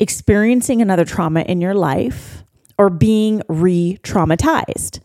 experiencing 0.00 0.80
another 0.80 1.04
trauma 1.04 1.42
in 1.42 1.60
your 1.60 1.74
life 1.74 2.44
or 2.78 2.90
being 2.90 3.42
re 3.48 3.98
traumatized. 4.02 5.00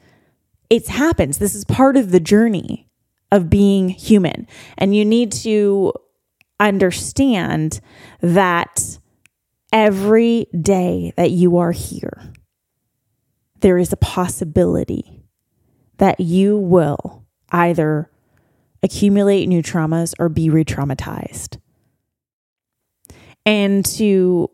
It 0.70 0.88
happens. 0.88 1.38
This 1.38 1.56
is 1.56 1.66
part 1.66 1.98
of 1.98 2.12
the 2.12 2.20
journey 2.20 2.90
of 3.32 3.50
being 3.50 3.90
human. 3.90 4.48
And 4.78 4.96
you 4.96 5.06
need 5.06 5.32
to 5.32 5.94
understand 6.60 7.82
that 8.22 9.00
every 9.72 10.48
day 10.60 11.14
that 11.18 11.32
you 11.32 11.58
are 11.58 11.72
here, 11.72 12.32
there 13.62 13.78
is 13.78 13.92
a 13.92 13.98
possibility 13.98 15.24
that 15.98 16.20
you 16.20 16.58
will 16.58 17.26
either 17.52 18.10
accumulate 18.84 19.48
new 19.48 19.64
traumas 19.64 20.14
or 20.20 20.30
be 20.30 20.50
re 20.50 20.64
traumatized. 20.64 21.60
And 23.46 23.84
to 23.98 24.50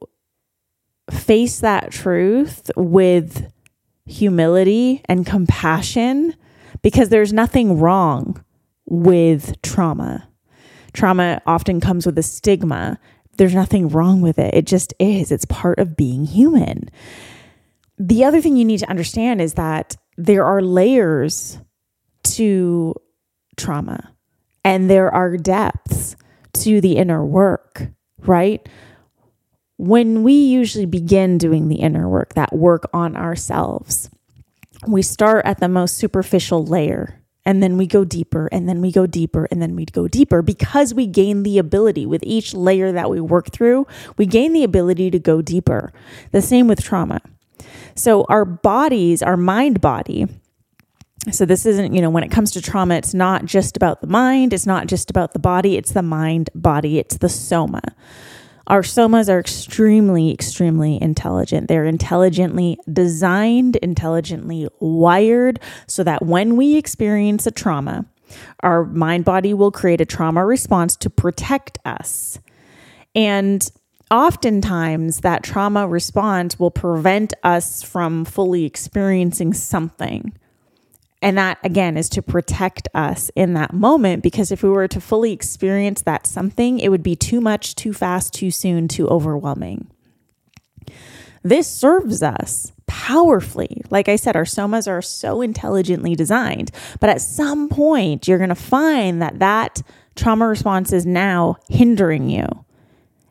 face 1.12 1.60
that 1.60 1.92
truth 1.92 2.70
with 2.75 3.51
humility 4.06 5.01
and 5.06 5.25
compassion 5.25 6.36
because 6.82 7.10
there's 7.10 7.34
nothing 7.34 7.80
wrong 7.80 8.44
with 8.86 9.62
trauma. 9.62 10.28
Trauma 10.94 11.42
often 11.46 11.80
comes 11.80 12.06
with 12.06 12.18
a 12.18 12.24
stigma. 12.24 13.00
There's 13.38 13.54
nothing 13.54 13.89
wrong 13.89 14.22
with 14.22 14.39
it. 14.39 14.54
It 14.54 14.66
just 14.66 14.94
is. 15.00 15.32
It's 15.32 15.46
part 15.46 15.80
of 15.80 15.96
being 15.96 16.25
human. 16.25 16.89
The 17.98 18.24
other 18.24 18.42
thing 18.42 18.56
you 18.56 18.66
need 18.66 18.80
to 18.80 18.89
understand 18.89 19.42
is 19.42 19.54
that 19.56 19.96
there 20.18 20.46
are 20.46 20.62
layers 20.62 21.60
to 22.24 22.96
trauma 23.58 24.13
and 24.63 24.89
there 24.89 25.13
are 25.13 25.38
depths 25.38 26.16
to 26.54 26.82
the 26.82 26.98
inner 26.98 27.25
work, 27.25 27.88
right? 28.20 28.68
When 29.79 30.24
we 30.24 30.33
usually 30.33 30.86
begin 30.86 31.38
doing 31.38 31.69
the 31.69 31.77
inner 31.77 32.09
work, 32.09 32.33
that 32.33 32.51
work 32.51 32.89
on 32.93 33.15
ourselves, 33.15 34.09
we 34.86 35.01
start 35.01 35.45
at 35.45 35.62
the 35.62 35.69
most 35.69 35.95
superficial 35.95 36.65
layer 36.65 37.21
and 37.45 37.63
then 37.63 37.77
we 37.77 37.88
go 37.88 38.03
deeper 38.03 38.50
and 38.51 38.67
then 38.67 38.81
we 38.81 38.91
go 38.91 39.07
deeper 39.07 39.48
and 39.50 39.62
then 39.62 39.77
we 39.77 39.86
go 39.86 40.09
deeper. 40.09 40.41
Because 40.41 40.93
we 40.93 41.07
gain 41.07 41.43
the 41.43 41.57
ability 41.57 42.05
with 42.05 42.21
each 42.24 42.53
layer 42.53 42.91
that 42.91 43.09
we 43.09 43.21
work 43.21 43.51
through 43.51 43.88
we 44.17 44.25
gain 44.25 44.51
the 44.51 44.65
ability 44.65 45.12
to 45.12 45.17
go 45.17 45.41
deeper. 45.41 45.93
The 46.33 46.41
same 46.41 46.67
with 46.67 46.83
trauma. 46.83 47.21
So 47.95 48.25
our 48.25 48.43
bodies 48.43 49.24
our 49.24 49.38
mind 49.38 49.79
body 49.79 50.27
so 51.31 51.45
this 51.45 51.65
isn't 51.65 51.93
you 51.93 52.01
know 52.01 52.09
when 52.09 52.25
it 52.25 52.31
comes 52.31 52.51
to 52.51 52.62
trauma 52.62 52.95
it's 52.95 53.13
not 53.13 53.45
just 53.45 53.77
about 53.77 54.01
the 54.01 54.07
mind 54.07 54.51
it's 54.51 54.65
not 54.65 54.88
just 54.88 55.09
about 55.09 55.31
the 55.31 55.39
body 55.39 55.77
it's 55.77 55.93
the 55.93 56.01
mind 56.01 56.50
body 56.53 56.99
it's 56.99 57.17
the 57.17 57.30
soma 57.30 57.82
our 58.69 58.82
somas 58.82 59.34
are 59.34 59.39
extremely, 59.39 60.32
extremely 60.32 61.01
intelligent. 61.01 61.67
They're 61.67 61.86
intelligently 61.86 62.77
designed, 62.91 63.77
intelligently 63.77 64.67
wired, 64.79 65.60
so 65.88 66.03
that 66.03 66.25
when 66.25 66.55
we 66.55 66.77
experience 66.77 67.47
a 67.47 67.51
trauma, 67.51 68.05
our 68.62 68.86
mind 68.86 69.25
body 69.25 69.55
will 69.55 69.71
create 69.71 70.01
a 70.01 70.05
trauma 70.05 70.45
response 70.45 70.95
to 70.97 71.10
protect 71.10 71.79
us. 71.84 72.39
And 73.15 73.67
oftentimes, 74.12 75.21
that 75.21 75.43
trauma 75.43 75.88
response 75.88 76.60
will 76.60 76.71
prevent 76.71 77.34
us 77.43 77.82
from 77.82 78.23
fully 78.23 78.65
experiencing 78.65 79.53
something. 79.53 80.38
And 81.21 81.38
that, 81.38 81.58
again, 81.63 81.97
is 81.97 82.08
to 82.10 82.21
protect 82.21 82.88
us 82.93 83.29
in 83.36 83.53
that 83.53 83.73
moment 83.73 84.23
because 84.23 84.51
if 84.51 84.63
we 84.63 84.69
were 84.69 84.88
to 84.88 85.01
fully 85.01 85.34
experience 85.34 86.01
that 86.03 86.25
something, 86.25 86.79
it 86.79 86.89
would 86.89 87.03
be 87.03 87.15
too 87.15 87.41
much, 87.41 87.75
too 87.75 87.91
fast, 87.91 88.34
too 88.34 88.51
soon, 88.51 88.88
too 88.88 89.08
overwhelming. 89.08 89.89
This 91.43 91.67
serves 91.67 92.23
us 92.23 92.71
powerfully. 92.88 93.82
Like 93.89 94.10
I 94.10 94.15
said, 94.15 94.36
our 94.36 94.45
somas 94.45 94.88
are 94.88 95.01
so 95.01 95.41
intelligently 95.41 96.15
designed, 96.15 96.71
but 96.99 97.10
at 97.10 97.21
some 97.21 97.69
point, 97.69 98.27
you're 98.27 98.38
going 98.38 98.49
to 98.49 98.55
find 98.55 99.21
that 99.21 99.39
that 99.39 99.82
trauma 100.15 100.47
response 100.47 100.91
is 100.91 101.05
now 101.05 101.58
hindering 101.69 102.29
you 102.29 102.45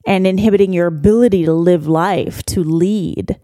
and 0.06 0.26
inhibiting 0.26 0.72
your 0.72 0.86
ability 0.86 1.44
to 1.44 1.52
live 1.52 1.86
life, 1.86 2.42
to 2.44 2.62
lead. 2.62 3.38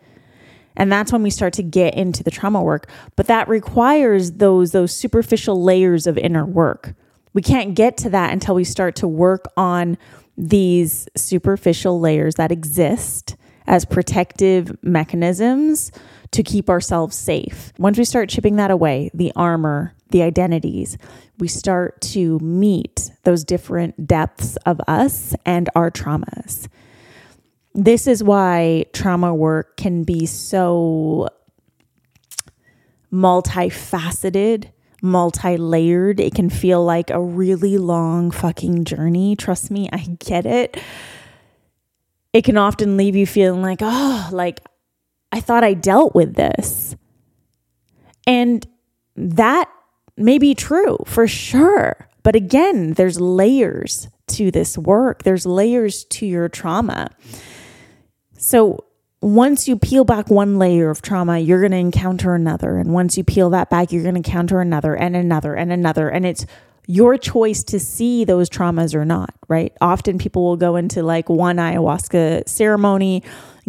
And 0.76 0.90
that's 0.90 1.12
when 1.12 1.22
we 1.22 1.30
start 1.30 1.52
to 1.54 1.62
get 1.62 1.94
into 1.94 2.22
the 2.22 2.30
trauma 2.30 2.62
work. 2.62 2.90
But 3.16 3.26
that 3.26 3.48
requires 3.48 4.32
those 4.32 4.72
those 4.72 4.94
superficial 4.94 5.62
layers 5.62 6.06
of 6.06 6.18
inner 6.18 6.44
work. 6.44 6.94
We 7.32 7.42
can't 7.42 7.74
get 7.74 7.96
to 7.98 8.10
that 8.10 8.32
until 8.32 8.54
we 8.54 8.64
start 8.64 8.96
to 8.96 9.08
work 9.08 9.46
on 9.56 9.98
these 10.36 11.08
superficial 11.16 12.00
layers 12.00 12.36
that 12.36 12.52
exist 12.52 13.36
as 13.66 13.84
protective 13.84 14.76
mechanisms 14.82 15.90
to 16.32 16.42
keep 16.42 16.68
ourselves 16.68 17.16
safe. 17.16 17.72
Once 17.78 17.96
we 17.96 18.04
start 18.04 18.28
chipping 18.28 18.56
that 18.56 18.70
away, 18.70 19.10
the 19.14 19.32
armor, 19.36 19.94
the 20.10 20.22
identities, 20.22 20.98
we 21.38 21.48
start 21.48 22.00
to 22.00 22.38
meet 22.40 23.10
those 23.22 23.44
different 23.44 24.06
depths 24.06 24.56
of 24.66 24.80
us 24.86 25.34
and 25.46 25.68
our 25.74 25.90
traumas 25.90 26.68
this 27.74 28.06
is 28.06 28.22
why 28.22 28.86
trauma 28.92 29.34
work 29.34 29.76
can 29.76 30.04
be 30.04 30.26
so 30.26 31.28
multifaceted, 33.12 34.70
multi 35.02 35.56
layered. 35.56 36.20
It 36.20 36.34
can 36.34 36.50
feel 36.50 36.84
like 36.84 37.10
a 37.10 37.20
really 37.20 37.76
long 37.78 38.30
fucking 38.30 38.84
journey. 38.84 39.34
Trust 39.34 39.70
me, 39.70 39.88
I 39.92 40.16
get 40.20 40.46
it. 40.46 40.76
It 42.32 42.44
can 42.44 42.56
often 42.56 42.96
leave 42.96 43.16
you 43.16 43.26
feeling 43.26 43.62
like, 43.62 43.78
oh, 43.80 44.28
like 44.32 44.60
I 45.32 45.40
thought 45.40 45.64
I 45.64 45.74
dealt 45.74 46.14
with 46.14 46.34
this. 46.34 46.96
And 48.26 48.66
that 49.16 49.68
may 50.16 50.38
be 50.38 50.54
true 50.54 50.98
for 51.06 51.26
sure. 51.26 52.08
But 52.22 52.36
again, 52.36 52.94
there's 52.94 53.20
layers 53.20 54.08
to 54.28 54.50
this 54.50 54.78
work, 54.78 55.24
there's 55.24 55.44
layers 55.44 56.04
to 56.04 56.26
your 56.26 56.48
trauma. 56.48 57.10
So 58.44 58.84
once 59.22 59.66
you 59.66 59.78
peel 59.78 60.04
back 60.04 60.28
one 60.28 60.58
layer 60.58 60.90
of 60.90 61.00
trauma, 61.00 61.38
you're 61.38 61.60
going 61.60 61.72
to 61.72 61.78
encounter 61.78 62.34
another. 62.34 62.76
And 62.76 62.92
once 62.92 63.16
you 63.16 63.24
peel 63.24 63.48
that 63.50 63.70
back, 63.70 63.90
you're 63.90 64.02
going 64.02 64.16
to 64.16 64.18
encounter 64.18 64.60
another 64.60 64.94
and 64.94 65.16
another 65.16 65.54
and 65.54 65.72
another. 65.72 66.10
And 66.10 66.26
it's 66.26 66.44
your 66.86 67.16
choice 67.16 67.64
to 67.64 67.80
see 67.80 68.26
those 68.26 68.50
traumas 68.50 68.94
or 68.94 69.06
not, 69.06 69.34
right? 69.48 69.74
Often 69.80 70.18
people 70.18 70.44
will 70.44 70.58
go 70.58 70.76
into 70.76 71.02
like 71.02 71.30
one 71.30 71.56
ayahuasca 71.56 72.46
ceremony, 72.46 73.22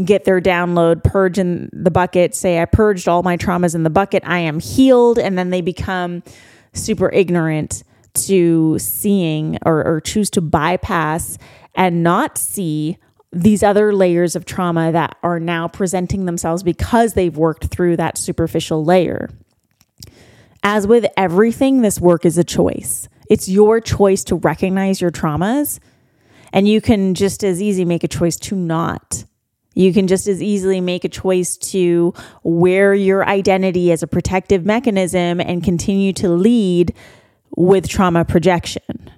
get 0.04 0.26
their 0.26 0.42
download, 0.42 1.06
purge 1.06 1.40
in 1.40 1.70
the 1.72 1.90
bucket, 1.90 2.36
say, 2.36 2.62
I 2.62 2.66
purged 2.66 3.08
all 3.08 3.24
my 3.24 3.38
traumas 3.38 3.76
in 3.76 3.84
the 3.84 3.90
bucket, 3.90 4.24
I 4.26 4.40
am 4.40 4.60
healed. 4.60 5.18
And 5.18 5.38
then 5.38 5.52
they 5.52 5.62
become 5.62 6.22
super 6.74 7.10
ignorant 7.14 7.84
to 8.16 8.78
seeing 8.78 9.58
or, 9.66 9.86
or 9.86 10.02
choose 10.02 10.30
to 10.32 10.42
bypass 10.42 11.38
and 11.76 12.04
not 12.04 12.38
see 12.38 12.98
these 13.36 13.64
other 13.64 13.94
layers 13.94 14.38
of 14.38 14.46
trauma 14.46 14.94
that 14.94 15.18
are 15.22 15.42
now 15.42 15.68
presenting 15.68 16.26
themselves 16.26 16.64
because 16.64 17.14
they've 17.14 17.36
worked 17.36 17.66
through 17.66 17.98
that 17.98 18.18
superficial 18.18 18.84
layer. 18.84 19.30
As 20.64 20.88
with 20.88 21.06
everything, 21.18 21.82
this 21.82 22.00
work 22.00 22.26
is 22.26 22.38
a 22.38 22.46
choice. 22.46 23.10
It's 23.30 23.50
your 23.50 23.82
choice 23.82 24.24
to 24.26 24.36
recognize 24.38 25.02
your 25.02 25.12
traumas, 25.12 25.80
and 26.54 26.66
you 26.66 26.80
can 26.80 27.14
just 27.14 27.44
as 27.44 27.62
easy 27.62 27.84
make 27.84 28.06
a 28.06 28.08
choice 28.08 28.38
to 28.38 28.56
not. 28.56 29.26
You 29.74 29.92
can 29.92 30.08
just 30.08 30.28
as 30.28 30.42
easily 30.42 30.80
make 30.80 31.04
a 31.04 31.10
choice 31.10 31.58
to 31.58 32.14
wear 32.44 32.94
your 32.94 33.28
identity 33.28 33.92
as 33.92 34.02
a 34.02 34.08
protective 34.08 34.66
mechanism 34.66 35.42
and 35.42 35.62
continue 35.62 36.14
to 36.14 36.30
lead 36.30 36.94
with 37.58 37.90
trauma 37.90 38.24
projection 38.24 39.12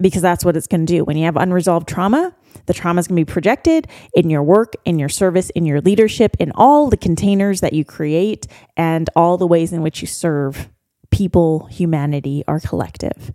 because 0.00 0.22
that's 0.22 0.44
what 0.44 0.56
it's 0.56 0.68
going 0.68 0.86
to 0.86 0.92
do. 0.92 1.04
When 1.04 1.16
you 1.16 1.24
have 1.24 1.36
unresolved 1.36 1.88
trauma, 1.88 2.32
the 2.66 2.74
trauma 2.74 3.00
is 3.00 3.08
going 3.08 3.16
to 3.16 3.24
be 3.24 3.32
projected 3.32 3.88
in 4.14 4.30
your 4.30 4.42
work, 4.42 4.74
in 4.84 4.98
your 4.98 5.08
service, 5.08 5.50
in 5.50 5.64
your 5.66 5.80
leadership, 5.80 6.36
in 6.38 6.52
all 6.54 6.88
the 6.88 6.96
containers 6.96 7.60
that 7.60 7.72
you 7.72 7.84
create, 7.84 8.46
and 8.76 9.10
all 9.16 9.36
the 9.36 9.46
ways 9.46 9.72
in 9.72 9.82
which 9.82 10.00
you 10.00 10.06
serve 10.06 10.68
people, 11.10 11.66
humanity, 11.66 12.42
our 12.48 12.60
collective. 12.60 13.32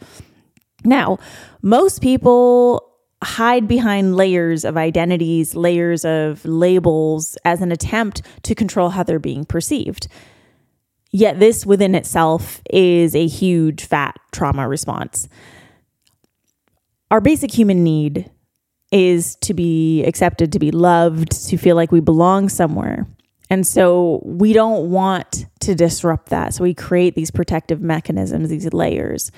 Now, 0.83 1.19
most 1.61 2.01
people 2.01 2.85
hide 3.23 3.67
behind 3.67 4.15
layers 4.15 4.63
of 4.63 4.77
identities, 4.77 5.55
layers 5.55 6.05
of 6.05 6.43
labels 6.45 7.37
as 7.43 7.61
an 7.61 7.71
attempt 7.71 8.21
to 8.43 8.55
control 8.55 8.89
how 8.89 9.03
they're 9.03 9.19
being 9.19 9.45
perceived. 9.45 10.07
Yet, 11.11 11.39
this 11.39 11.65
within 11.65 11.95
itself 11.95 12.61
is 12.69 13.15
a 13.15 13.27
huge 13.27 13.83
fat 13.83 14.15
trauma 14.31 14.67
response. 14.67 15.27
Our 17.11 17.19
basic 17.19 17.51
human 17.51 17.83
need 17.83 18.29
is 18.91 19.35
to 19.41 19.53
be 19.53 20.03
accepted, 20.03 20.51
to 20.53 20.59
be 20.59 20.71
loved, 20.71 21.31
to 21.49 21.57
feel 21.57 21.75
like 21.75 21.91
we 21.91 21.99
belong 21.99 22.49
somewhere. 22.49 23.05
And 23.49 23.65
so 23.65 24.21
we 24.23 24.53
don't 24.53 24.91
want 24.91 25.45
to 25.61 25.75
disrupt 25.75 26.29
that. 26.29 26.53
So 26.53 26.63
we 26.63 26.73
create 26.73 27.15
these 27.15 27.31
protective 27.31 27.81
mechanisms, 27.81 28.49
these 28.49 28.71
layers. 28.73 29.31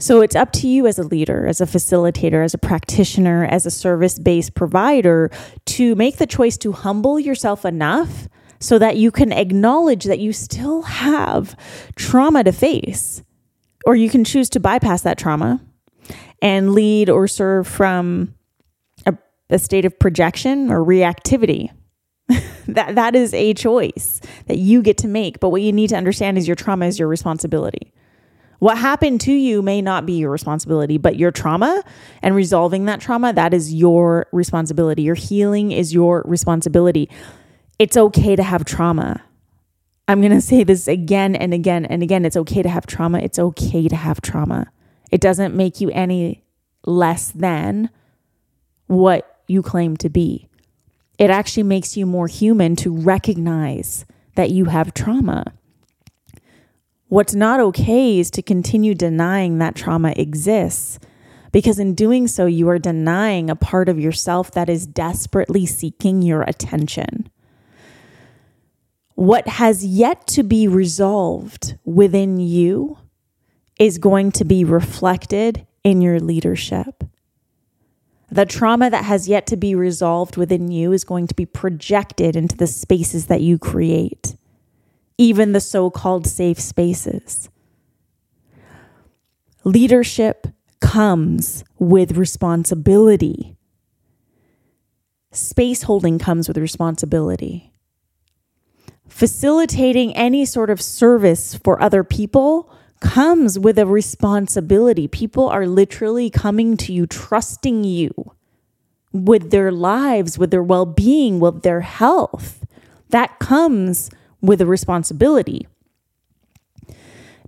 So 0.00 0.20
it's 0.20 0.36
up 0.36 0.52
to 0.54 0.68
you 0.68 0.86
as 0.86 0.98
a 0.98 1.02
leader, 1.02 1.46
as 1.46 1.60
a 1.60 1.66
facilitator, 1.66 2.44
as 2.44 2.54
a 2.54 2.58
practitioner, 2.58 3.44
as 3.44 3.66
a 3.66 3.70
service 3.70 4.18
based 4.18 4.54
provider 4.54 5.30
to 5.66 5.94
make 5.96 6.18
the 6.18 6.26
choice 6.26 6.56
to 6.58 6.72
humble 6.72 7.18
yourself 7.18 7.64
enough 7.64 8.28
so 8.60 8.78
that 8.78 8.96
you 8.96 9.10
can 9.10 9.32
acknowledge 9.32 10.04
that 10.04 10.18
you 10.18 10.32
still 10.32 10.82
have 10.82 11.56
trauma 11.96 12.44
to 12.44 12.52
face. 12.52 13.22
Or 13.86 13.96
you 13.96 14.10
can 14.10 14.24
choose 14.24 14.48
to 14.50 14.60
bypass 14.60 15.02
that 15.02 15.18
trauma 15.18 15.60
and 16.42 16.72
lead 16.74 17.08
or 17.08 17.26
serve 17.26 17.66
from 17.66 18.34
a 19.50 19.58
state 19.58 19.84
of 19.84 19.98
projection 19.98 20.70
or 20.70 20.84
reactivity. 20.84 21.70
that 22.68 22.94
that 22.94 23.14
is 23.14 23.32
a 23.32 23.54
choice 23.54 24.20
that 24.46 24.58
you 24.58 24.82
get 24.82 24.98
to 24.98 25.08
make. 25.08 25.40
But 25.40 25.48
what 25.48 25.62
you 25.62 25.72
need 25.72 25.88
to 25.88 25.96
understand 25.96 26.36
is 26.36 26.46
your 26.46 26.56
trauma 26.56 26.86
is 26.86 26.98
your 26.98 27.08
responsibility. 27.08 27.92
What 28.58 28.76
happened 28.76 29.20
to 29.22 29.32
you 29.32 29.62
may 29.62 29.80
not 29.80 30.04
be 30.04 30.14
your 30.14 30.30
responsibility, 30.30 30.98
but 30.98 31.16
your 31.16 31.30
trauma 31.30 31.82
and 32.22 32.34
resolving 32.34 32.86
that 32.86 33.00
trauma, 33.00 33.32
that 33.32 33.54
is 33.54 33.72
your 33.72 34.26
responsibility. 34.32 35.02
Your 35.02 35.14
healing 35.14 35.70
is 35.70 35.94
your 35.94 36.24
responsibility. 36.26 37.08
It's 37.78 37.96
okay 37.96 38.34
to 38.34 38.42
have 38.42 38.64
trauma. 38.64 39.22
I'm 40.08 40.20
going 40.20 40.32
to 40.32 40.40
say 40.40 40.64
this 40.64 40.88
again 40.88 41.36
and 41.36 41.54
again 41.54 41.84
and 41.86 42.02
again. 42.02 42.24
It's 42.24 42.36
okay 42.36 42.62
to 42.62 42.68
have 42.68 42.86
trauma. 42.86 43.20
It's 43.20 43.38
okay 43.38 43.86
to 43.86 43.94
have 43.94 44.20
trauma. 44.20 44.66
It 45.12 45.20
doesn't 45.20 45.54
make 45.54 45.80
you 45.80 45.90
any 45.90 46.42
less 46.84 47.30
than 47.30 47.90
what 48.88 49.27
you 49.48 49.62
claim 49.62 49.96
to 49.96 50.08
be. 50.08 50.48
It 51.18 51.30
actually 51.30 51.64
makes 51.64 51.96
you 51.96 52.06
more 52.06 52.28
human 52.28 52.76
to 52.76 52.94
recognize 52.94 54.04
that 54.36 54.50
you 54.50 54.66
have 54.66 54.94
trauma. 54.94 55.52
What's 57.08 57.34
not 57.34 57.58
okay 57.58 58.18
is 58.18 58.30
to 58.32 58.42
continue 58.42 58.94
denying 58.94 59.58
that 59.58 59.74
trauma 59.74 60.12
exists 60.16 61.00
because 61.52 61.78
in 61.78 61.94
doing 61.94 62.28
so, 62.28 62.46
you 62.46 62.68
are 62.68 62.78
denying 62.78 63.48
a 63.48 63.56
part 63.56 63.88
of 63.88 63.98
yourself 63.98 64.50
that 64.52 64.68
is 64.68 64.86
desperately 64.86 65.64
seeking 65.66 66.22
your 66.22 66.42
attention. 66.42 67.30
What 69.14 69.48
has 69.48 69.84
yet 69.84 70.26
to 70.28 70.42
be 70.42 70.68
resolved 70.68 71.76
within 71.84 72.38
you 72.38 72.98
is 73.78 73.98
going 73.98 74.32
to 74.32 74.44
be 74.44 74.64
reflected 74.64 75.66
in 75.82 76.02
your 76.02 76.20
leadership. 76.20 77.04
The 78.30 78.46
trauma 78.46 78.90
that 78.90 79.04
has 79.04 79.28
yet 79.28 79.46
to 79.46 79.56
be 79.56 79.74
resolved 79.74 80.36
within 80.36 80.70
you 80.70 80.92
is 80.92 81.04
going 81.04 81.26
to 81.28 81.34
be 81.34 81.46
projected 81.46 82.36
into 82.36 82.56
the 82.56 82.66
spaces 82.66 83.26
that 83.26 83.40
you 83.40 83.58
create 83.58 84.34
even 85.18 85.50
the 85.52 85.60
so 85.60 85.90
called 85.90 86.26
safe 86.26 86.60
spaces. 86.60 87.50
Leadership 89.64 90.46
comes 90.80 91.64
with 91.78 92.16
responsibility. 92.16 93.56
Space 95.32 95.82
holding 95.82 96.18
comes 96.18 96.46
with 96.48 96.56
responsibility. 96.56 97.72
Facilitating 99.08 100.16
any 100.16 100.44
sort 100.44 100.70
of 100.70 100.80
service 100.80 101.56
for 101.56 101.82
other 101.82 102.04
people 102.04 102.72
comes 103.00 103.58
with 103.58 103.78
a 103.78 103.86
responsibility. 103.86 105.08
People 105.08 105.48
are 105.48 105.66
literally 105.66 106.30
coming 106.30 106.76
to 106.78 106.92
you, 106.92 107.06
trusting 107.06 107.84
you 107.84 108.12
with 109.12 109.50
their 109.50 109.72
lives, 109.72 110.38
with 110.38 110.50
their 110.50 110.62
well 110.62 110.86
being, 110.86 111.40
with 111.40 111.62
their 111.62 111.80
health. 111.80 112.64
That 113.10 113.38
comes 113.38 114.10
with 114.40 114.60
a 114.60 114.66
responsibility. 114.66 115.66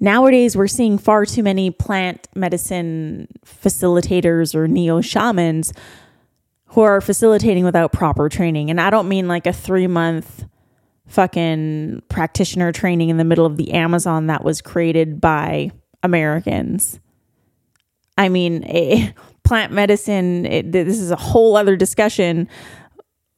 Nowadays, 0.00 0.56
we're 0.56 0.66
seeing 0.66 0.96
far 0.96 1.26
too 1.26 1.42
many 1.42 1.70
plant 1.70 2.26
medicine 2.34 3.28
facilitators 3.44 4.54
or 4.54 4.66
neo 4.66 5.02
shamans 5.02 5.74
who 6.68 6.80
are 6.80 7.00
facilitating 7.02 7.64
without 7.64 7.92
proper 7.92 8.28
training. 8.28 8.70
And 8.70 8.80
I 8.80 8.88
don't 8.88 9.08
mean 9.08 9.28
like 9.28 9.46
a 9.46 9.52
three 9.52 9.86
month 9.86 10.44
fucking 11.10 12.02
practitioner 12.08 12.72
training 12.72 13.10
in 13.10 13.16
the 13.16 13.24
middle 13.24 13.46
of 13.46 13.56
the 13.56 13.72
Amazon 13.72 14.28
that 14.28 14.44
was 14.44 14.62
created 14.62 15.20
by 15.20 15.70
Americans. 16.02 16.98
I 18.16 18.28
mean, 18.28 18.64
a, 18.64 18.92
eh, 19.08 19.12
plant 19.44 19.72
medicine, 19.72 20.46
eh, 20.46 20.58
it, 20.58 20.72
this 20.72 20.98
is 20.98 21.10
a 21.10 21.16
whole 21.16 21.56
other 21.56 21.76
discussion 21.76 22.48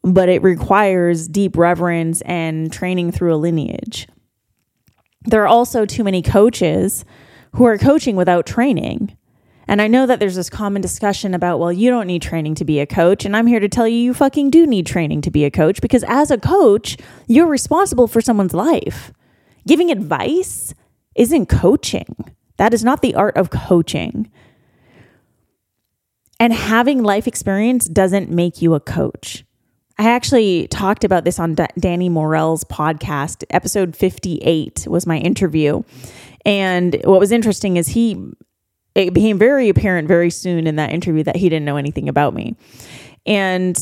but 0.03 0.29
it 0.29 0.43
requires 0.43 1.29
deep 1.29 1.57
reverence 1.57 2.21
and 2.23 2.73
training 2.73 3.13
through 3.13 3.35
a 3.35 3.37
lineage. 3.37 4.09
There 5.25 5.43
are 5.43 5.49
also 5.49 5.87
too 5.87 6.03
many 6.03 6.23
coaches 6.23 7.05
who 7.53 7.65
are 7.67 7.79
coaching 7.79 8.17
without 8.17 8.47
training. 8.47 9.17
And 9.69 9.81
I 9.81 9.87
know 9.87 10.07
that 10.07 10.21
there's 10.21 10.35
this 10.35 10.51
common 10.51 10.83
discussion 10.83 11.35
about, 11.35 11.59
well, 11.59 11.73
you 11.73 11.91
don't 11.91 12.07
need 12.07 12.23
training 12.23 12.57
to 12.57 12.65
be 12.65 12.81
a 12.81 12.87
coach. 12.87 13.25
And 13.25 13.37
I'm 13.37 13.47
here 13.47 13.61
to 13.61 13.69
tell 13.69 13.87
you, 13.87 13.97
you 13.97 14.15
fucking 14.15 14.51
do 14.51 14.67
need 14.67 14.87
training 14.87 15.23
to 15.23 15.31
be 15.31 15.45
a 15.45 15.51
coach 15.51 15.81
because 15.81 16.05
as 16.09 16.31
a 16.31 16.39
coach, 16.39 16.97
you're 17.27 17.47
responsible 17.47 18.09
for 18.09 18.21
someone's 18.21 18.55
life. 18.55 19.13
Giving 19.67 19.91
advice 19.91 20.75
isn't 21.15 21.47
coaching, 21.47 22.35
that 22.57 22.75
is 22.75 22.85
not 22.85 23.03
the 23.03 23.15
art 23.15 23.37
of 23.37 23.51
coaching. 23.51 24.31
And 26.41 26.53
having 26.53 27.05
life 27.05 27.29
experience 27.29 27.87
doesn't 27.89 28.31
make 28.31 28.61
you 28.61 28.75
a 28.75 28.81
coach. 28.81 29.45
I 29.99 30.11
actually 30.11 30.67
talked 30.69 31.05
about 31.05 31.25
this 31.25 31.39
on 31.39 31.55
D- 31.55 31.67
Danny 31.79 32.09
Morell's 32.09 32.65
podcast. 32.65 33.45
Episode 33.51 33.95
58 33.95 34.87
was 34.89 35.07
my 35.07 35.19
interview. 35.19 35.83
And 36.45 37.01
what 37.05 37.21
was 37.21 37.31
interesting 37.31 37.77
is 37.77 37.89
he, 37.89 38.17
it 38.95 39.15
became 39.15 39.39
very 39.39 39.69
apparent 39.69 40.09
very 40.09 40.31
soon 40.31 40.67
in 40.67 40.77
that 40.77 40.91
interview 40.91 41.23
that 41.25 41.37
he 41.37 41.49
didn't 41.49 41.65
know 41.65 41.77
anything 41.77 42.09
about 42.09 42.35
me. 42.35 42.57
And 43.27 43.79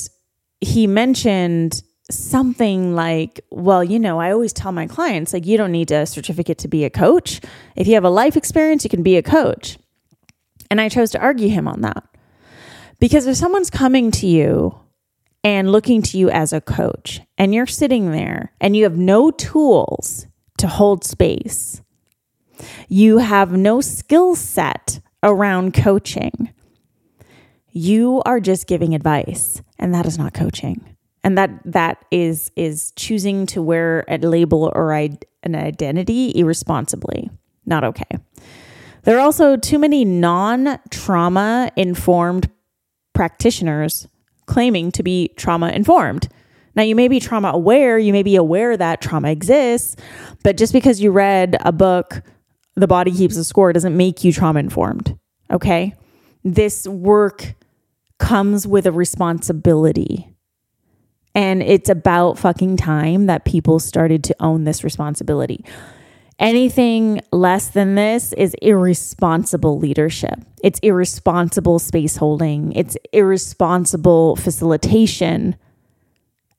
he 0.60 0.86
mentioned 0.86 1.82
something 2.10 2.94
like, 2.94 3.40
well, 3.50 3.82
you 3.82 3.98
know, 3.98 4.20
I 4.20 4.32
always 4.32 4.52
tell 4.52 4.72
my 4.72 4.86
clients, 4.86 5.32
like, 5.32 5.46
you 5.46 5.56
don't 5.56 5.72
need 5.72 5.90
a 5.90 6.06
certificate 6.06 6.58
to 6.58 6.68
be 6.68 6.84
a 6.84 6.90
coach. 6.90 7.40
If 7.76 7.86
you 7.86 7.94
have 7.94 8.04
a 8.04 8.10
life 8.10 8.36
experience, 8.36 8.84
you 8.84 8.90
can 8.90 9.02
be 9.02 9.16
a 9.16 9.22
coach. 9.22 9.78
And 10.70 10.80
I 10.80 10.88
chose 10.88 11.10
to 11.12 11.20
argue 11.20 11.48
him 11.48 11.66
on 11.66 11.80
that. 11.82 12.04
Because 12.98 13.26
if 13.26 13.36
someone's 13.36 13.70
coming 13.70 14.10
to 14.12 14.26
you 14.26 14.78
and 15.42 15.72
looking 15.72 16.02
to 16.02 16.18
you 16.18 16.30
as 16.30 16.52
a 16.52 16.60
coach, 16.60 17.20
and 17.38 17.54
you're 17.54 17.66
sitting 17.66 18.12
there 18.12 18.52
and 18.60 18.76
you 18.76 18.84
have 18.84 18.98
no 18.98 19.30
tools 19.30 20.26
to 20.58 20.68
hold 20.68 21.04
space, 21.04 21.80
you 22.88 23.18
have 23.18 23.52
no 23.52 23.80
skill 23.80 24.34
set 24.34 25.00
around 25.22 25.74
coaching, 25.74 26.52
you 27.72 28.22
are 28.24 28.40
just 28.40 28.66
giving 28.66 28.94
advice, 28.94 29.62
and 29.78 29.94
that 29.94 30.06
is 30.06 30.18
not 30.18 30.34
coaching. 30.34 30.96
And 31.22 31.36
that 31.36 31.50
that 31.66 32.04
is 32.10 32.50
is 32.56 32.92
choosing 32.96 33.44
to 33.46 33.60
wear 33.60 34.04
a 34.08 34.16
label 34.18 34.72
or 34.74 34.92
an 34.92 35.18
identity 35.54 36.32
irresponsibly. 36.34 37.30
Not 37.66 37.84
okay. 37.84 38.18
There 39.02 39.16
are 39.16 39.20
also 39.20 39.56
too 39.56 39.78
many 39.78 40.04
non 40.04 40.78
trauma 40.90 41.70
informed 41.76 42.50
practitioners 43.14 44.08
claiming 44.46 44.90
to 44.92 45.02
be 45.02 45.28
trauma 45.36 45.68
informed. 45.68 46.28
Now, 46.74 46.82
you 46.82 46.94
may 46.94 47.08
be 47.08 47.20
trauma 47.20 47.48
aware, 47.48 47.98
you 47.98 48.12
may 48.12 48.22
be 48.22 48.36
aware 48.36 48.76
that 48.76 49.00
trauma 49.00 49.30
exists, 49.30 49.96
but 50.42 50.56
just 50.56 50.72
because 50.72 51.00
you 51.00 51.10
read 51.10 51.56
a 51.60 51.72
book, 51.72 52.22
The 52.80 52.86
Body 52.86 53.12
Keeps 53.12 53.36
the 53.36 53.44
Score, 53.44 53.72
doesn't 53.72 53.96
make 53.96 54.24
you 54.24 54.32
trauma 54.32 54.60
informed. 54.60 55.18
Okay? 55.50 55.94
This 56.44 56.86
work 56.86 57.54
comes 58.18 58.66
with 58.66 58.86
a 58.86 58.92
responsibility. 58.92 60.34
And 61.34 61.62
it's 61.62 61.88
about 61.88 62.38
fucking 62.38 62.76
time 62.76 63.26
that 63.26 63.44
people 63.44 63.78
started 63.78 64.24
to 64.24 64.36
own 64.40 64.64
this 64.64 64.82
responsibility. 64.82 65.64
Anything 66.38 67.20
less 67.32 67.68
than 67.68 67.96
this 67.96 68.32
is 68.32 68.54
irresponsible 68.62 69.78
leadership. 69.78 70.40
It's 70.62 70.80
irresponsible 70.80 71.78
space 71.78 72.16
holding. 72.16 72.72
It's 72.72 72.96
irresponsible 73.12 74.36
facilitation. 74.36 75.56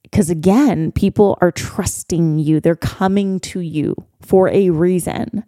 Because 0.03 0.29
again, 0.29 0.91
people 0.91 1.37
are 1.41 1.51
trusting 1.51 2.37
you, 2.37 2.59
they're 2.59 2.75
coming 2.75 3.39
to 3.39 3.59
you 3.59 3.95
for 4.21 4.49
a 4.49 4.69
reason. 4.69 5.43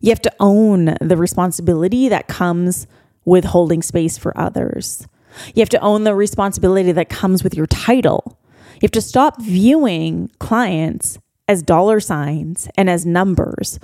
You 0.00 0.10
have 0.10 0.22
to 0.22 0.32
own 0.40 0.96
the 1.00 1.16
responsibility 1.16 2.08
that 2.08 2.28
comes 2.28 2.86
with 3.24 3.44
holding 3.44 3.82
space 3.82 4.16
for 4.18 4.36
others. 4.38 5.06
You 5.54 5.60
have 5.60 5.68
to 5.70 5.80
own 5.80 6.04
the 6.04 6.14
responsibility 6.14 6.92
that 6.92 7.08
comes 7.08 7.44
with 7.44 7.54
your 7.54 7.66
title. 7.66 8.38
You 8.74 8.80
have 8.82 8.92
to 8.92 9.00
stop 9.00 9.40
viewing 9.40 10.30
clients 10.38 11.18
as 11.48 11.62
dollar 11.62 12.00
signs 12.00 12.68
and 12.76 12.90
as 12.90 13.06
numbers 13.06 13.78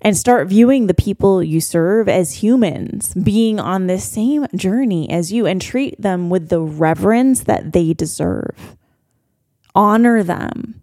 and 0.00 0.16
start 0.16 0.48
viewing 0.48 0.86
the 0.86 0.94
people 0.94 1.42
you 1.42 1.60
serve 1.60 2.08
as 2.08 2.42
humans 2.42 3.14
being 3.14 3.58
on 3.58 3.86
the 3.86 3.98
same 3.98 4.46
journey 4.54 5.10
as 5.10 5.32
you 5.32 5.46
and 5.46 5.60
treat 5.60 6.00
them 6.00 6.30
with 6.30 6.48
the 6.48 6.60
reverence 6.60 7.44
that 7.44 7.72
they 7.72 7.92
deserve. 7.92 8.76
Honor 9.74 10.22
them 10.22 10.82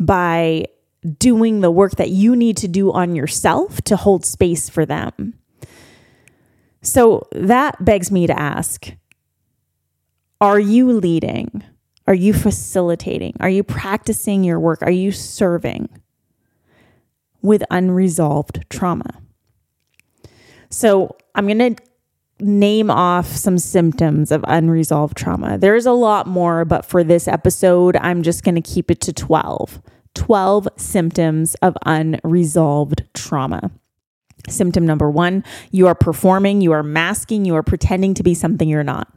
by 0.00 0.66
doing 1.18 1.60
the 1.60 1.70
work 1.70 1.96
that 1.96 2.10
you 2.10 2.34
need 2.34 2.56
to 2.58 2.68
do 2.68 2.92
on 2.92 3.14
yourself 3.14 3.82
to 3.82 3.96
hold 3.96 4.24
space 4.24 4.68
for 4.68 4.86
them. 4.86 5.34
So 6.82 7.26
that 7.32 7.84
begs 7.84 8.10
me 8.10 8.26
to 8.26 8.38
ask 8.38 8.94
Are 10.40 10.60
you 10.60 10.92
leading? 10.92 11.62
Are 12.06 12.14
you 12.14 12.34
facilitating? 12.34 13.34
Are 13.40 13.48
you 13.48 13.62
practicing 13.62 14.44
your 14.44 14.60
work? 14.60 14.82
Are 14.82 14.90
you 14.90 15.10
serving 15.10 15.88
with 17.40 17.62
unresolved 17.70 18.64
trauma? 18.68 19.22
So 20.68 21.16
I'm 21.34 21.46
going 21.46 21.76
to 21.76 21.82
name 22.40 22.90
off 22.90 23.26
some 23.26 23.58
symptoms 23.58 24.30
of 24.30 24.44
unresolved 24.46 25.16
trauma. 25.16 25.56
There's 25.56 25.86
a 25.86 25.92
lot 25.92 26.26
more, 26.26 26.64
but 26.64 26.84
for 26.84 27.04
this 27.04 27.26
episode, 27.28 27.96
I'm 27.96 28.22
just 28.22 28.44
going 28.44 28.56
to 28.56 28.60
keep 28.60 28.90
it 28.90 29.00
to 29.02 29.12
12. 29.12 29.80
12 30.14 30.68
symptoms 30.76 31.54
of 31.56 31.76
unresolved 31.84 33.04
trauma. 33.14 33.70
Symptom 34.48 34.84
number 34.84 35.10
one, 35.10 35.44
you 35.70 35.86
are 35.86 35.94
performing, 35.94 36.60
you 36.60 36.72
are 36.72 36.82
masking, 36.82 37.44
you 37.44 37.54
are 37.54 37.62
pretending 37.62 38.14
to 38.14 38.22
be 38.22 38.34
something 38.34 38.68
you're 38.68 38.84
not. 38.84 39.08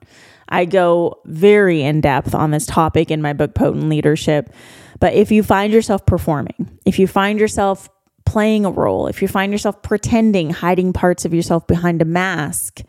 I 0.50 0.66
go 0.66 1.20
very 1.26 1.82
in 1.82 2.02
depth 2.02 2.34
on 2.34 2.52
this 2.52 2.66
topic 2.66 3.12
in 3.12 3.22
my 3.22 3.34
book, 3.34 3.54
Potent 3.54 3.90
Leadership. 3.90 4.54
But 5.00 5.14
if 5.14 5.32
you 5.32 5.44
find 5.44 5.74
yourself 5.74 6.06
performing, 6.06 6.80
if 6.86 7.00
you 7.00 7.08
find 7.08 7.40
yourself 7.40 7.90
playing 8.26 8.66
a 8.66 8.72
role, 8.72 9.08
if 9.08 9.22
you 9.22 9.28
find 9.28 9.52
yourself 9.52 9.82
pretending, 9.82 10.50
hiding 10.52 10.94
parts 10.94 11.26
of 11.26 11.34
yourself 11.34 11.68
behind 11.68 12.02
a 12.02 12.06
mask, 12.06 12.82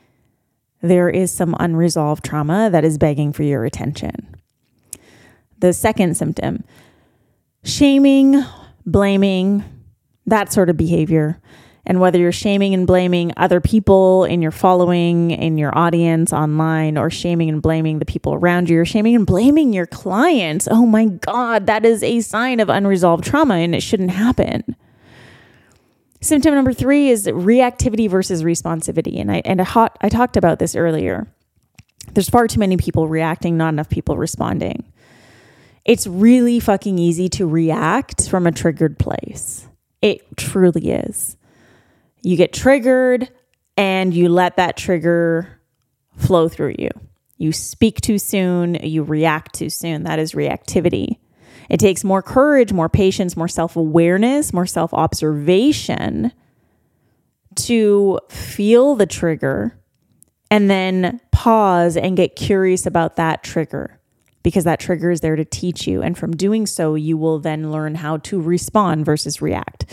there 0.80 1.08
is 1.08 1.32
some 1.32 1.56
unresolved 1.58 2.24
trauma 2.24 2.70
that 2.70 2.84
is 2.84 2.98
begging 2.98 3.32
for 3.32 3.42
your 3.42 3.64
attention. 3.64 4.36
The 5.58 5.72
second 5.72 6.16
symptom 6.16 6.62
shaming, 7.68 8.44
blaming, 8.86 9.64
that 10.26 10.52
sort 10.52 10.70
of 10.70 10.76
behavior 10.76 11.40
and 11.88 12.00
whether 12.00 12.18
you're 12.18 12.30
shaming 12.30 12.74
and 12.74 12.86
blaming 12.86 13.32
other 13.38 13.62
people 13.62 14.24
in 14.24 14.42
your 14.42 14.50
following, 14.50 15.30
in 15.30 15.56
your 15.56 15.76
audience 15.76 16.34
online, 16.34 16.98
or 16.98 17.08
shaming 17.08 17.48
and 17.48 17.62
blaming 17.62 17.98
the 17.98 18.04
people 18.04 18.34
around 18.34 18.68
you, 18.68 18.76
you're 18.76 18.84
shaming 18.84 19.16
and 19.16 19.26
blaming 19.26 19.72
your 19.72 19.86
clients. 19.86 20.68
Oh 20.70 20.84
my 20.84 21.06
God, 21.06 21.66
that 21.66 21.86
is 21.86 22.02
a 22.02 22.20
sign 22.20 22.60
of 22.60 22.68
unresolved 22.68 23.24
trauma 23.24 23.54
and 23.54 23.74
it 23.74 23.80
shouldn't 23.80 24.10
happen. 24.10 24.76
Symptom 26.20 26.54
number 26.54 26.74
three 26.74 27.08
is 27.08 27.26
reactivity 27.26 28.08
versus 28.10 28.42
responsivity. 28.42 29.18
And 29.18 29.32
I 29.32 29.40
and 29.46 29.62
I, 29.62 29.88
I 30.02 30.08
talked 30.10 30.36
about 30.36 30.58
this 30.58 30.76
earlier. 30.76 31.26
There's 32.12 32.28
far 32.28 32.48
too 32.48 32.60
many 32.60 32.76
people 32.76 33.08
reacting, 33.08 33.56
not 33.56 33.70
enough 33.70 33.88
people 33.88 34.18
responding. 34.18 34.84
It's 35.88 36.06
really 36.06 36.60
fucking 36.60 36.98
easy 36.98 37.30
to 37.30 37.46
react 37.46 38.28
from 38.28 38.46
a 38.46 38.52
triggered 38.52 38.98
place. 38.98 39.66
It 40.02 40.36
truly 40.36 40.90
is 40.90 41.36
you 42.20 42.36
get 42.36 42.52
triggered 42.52 43.30
and 43.78 44.12
you 44.12 44.28
let 44.28 44.56
that 44.56 44.76
trigger 44.76 45.60
flow 46.14 46.46
through 46.46 46.74
you. 46.78 46.90
You 47.38 47.52
speak 47.52 48.02
too 48.02 48.18
soon, 48.18 48.74
you 48.82 49.02
react 49.02 49.54
too 49.54 49.70
soon. 49.70 50.02
That 50.02 50.18
is 50.18 50.32
reactivity. 50.32 51.16
It 51.70 51.80
takes 51.80 52.04
more 52.04 52.20
courage, 52.20 52.70
more 52.70 52.90
patience, 52.90 53.34
more 53.34 53.48
self 53.48 53.74
awareness, 53.74 54.52
more 54.52 54.66
self 54.66 54.92
observation 54.92 56.32
to 57.54 58.20
feel 58.28 58.94
the 58.94 59.06
trigger 59.06 59.80
and 60.50 60.68
then 60.68 61.18
pause 61.32 61.96
and 61.96 62.14
get 62.14 62.36
curious 62.36 62.84
about 62.84 63.16
that 63.16 63.42
trigger 63.42 63.97
because 64.48 64.64
that 64.64 64.80
trigger 64.80 65.10
is 65.10 65.20
there 65.20 65.36
to 65.36 65.44
teach 65.44 65.86
you. 65.86 66.00
And 66.00 66.16
from 66.16 66.34
doing 66.34 66.64
so, 66.64 66.94
you 66.94 67.18
will 67.18 67.38
then 67.38 67.70
learn 67.70 67.96
how 67.96 68.16
to 68.16 68.40
respond 68.40 69.04
versus 69.04 69.42
react. 69.42 69.84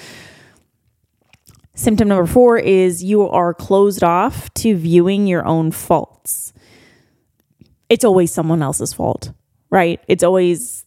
Symptom 1.74 2.08
number 2.08 2.26
four 2.26 2.58
is 2.58 3.04
you 3.04 3.28
are 3.28 3.54
closed 3.54 4.02
off 4.02 4.50
to 4.54 4.78
viewing 4.78 5.28
your 5.28 5.46
own 5.46 5.72
faults. 5.72 6.54
It's 7.90 8.06
always 8.06 8.32
someone 8.32 8.62
else's 8.62 8.94
fault, 8.94 9.34
right? 9.70 10.00
It's 10.08 10.24
always 10.24 10.86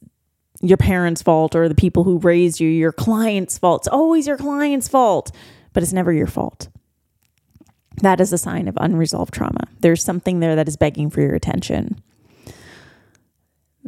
your 0.63 0.79
parents' 0.79 1.21
fault 1.21 1.55
or 1.55 1.69
the 1.69 1.75
people 1.75 2.05
who 2.05 2.17
raised 2.21 2.61
you, 2.61 2.71
your 2.71 2.93
client's 2.93 3.59
fault. 3.59 3.83
It's 3.83 3.89
always 3.89 4.27
your 4.27 4.39
client's 4.39 4.89
fault, 4.89 5.31
but 5.75 5.83
it's 5.83 5.93
never 5.93 6.11
your 6.11 6.27
fault. 6.27 6.71
That 8.01 8.19
is 8.19 8.33
a 8.33 8.39
sign 8.39 8.67
of 8.67 8.79
unresolved 8.81 9.35
trauma. 9.35 9.69
There's 9.81 10.03
something 10.03 10.41
there 10.41 10.57
that 10.57 10.69
is 10.69 10.79
begging 10.79 11.11
for 11.11 11.21
your 11.21 11.35
attention. 11.35 12.01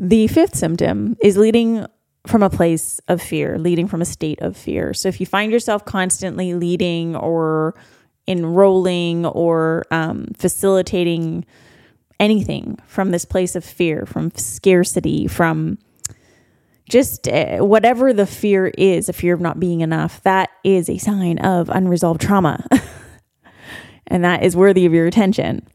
The 0.03 0.29
fifth 0.29 0.57
symptom 0.57 1.19
is 1.21 1.37
leading 1.37 1.85
from 2.27 2.43
a 2.43 2.49
place 2.49 3.03
of 3.09 3.21
fear, 3.21 3.59
leading 3.59 3.87
from 3.87 4.01
a 4.01 4.07
state 4.07 4.41
of 4.41 4.57
fear. 4.57 4.95
So 4.95 5.11
if 5.11 5.21
you 5.21 5.27
find 5.27 5.53
yourself 5.53 5.85
constantly 5.85 6.55
leading 6.55 7.15
or 7.15 7.75
enrolling 8.27 9.27
or 9.27 9.85
um, 9.91 10.29
facilitating 10.39 11.45
anything 12.19 12.79
from 12.87 13.11
this 13.11 13.27
place 13.27 13.55
of 13.55 13.63
fear, 13.63 14.07
from 14.07 14.31
scarcity, 14.37 15.27
from 15.27 15.77
just 16.89 17.29
uh, 17.29 17.59
whatever 17.59 18.15
the 18.15 18.27
fear 18.27 18.69
is, 18.79 19.11
a 19.11 19.13
fear 19.13 19.35
of 19.35 19.43
not 19.43 19.61
being 19.61 19.83
enough, 19.83 20.23
that 20.23 20.49
is 20.65 20.89
a 20.89 20.97
sign 20.97 21.37
of 21.41 21.69
unresolved 21.69 22.23
trauma. 22.23 22.67
and 24.07 24.25
that 24.25 24.45
is 24.45 24.57
worthy 24.57 24.87
of 24.87 24.95
your 24.95 25.07
attention. 25.07 25.69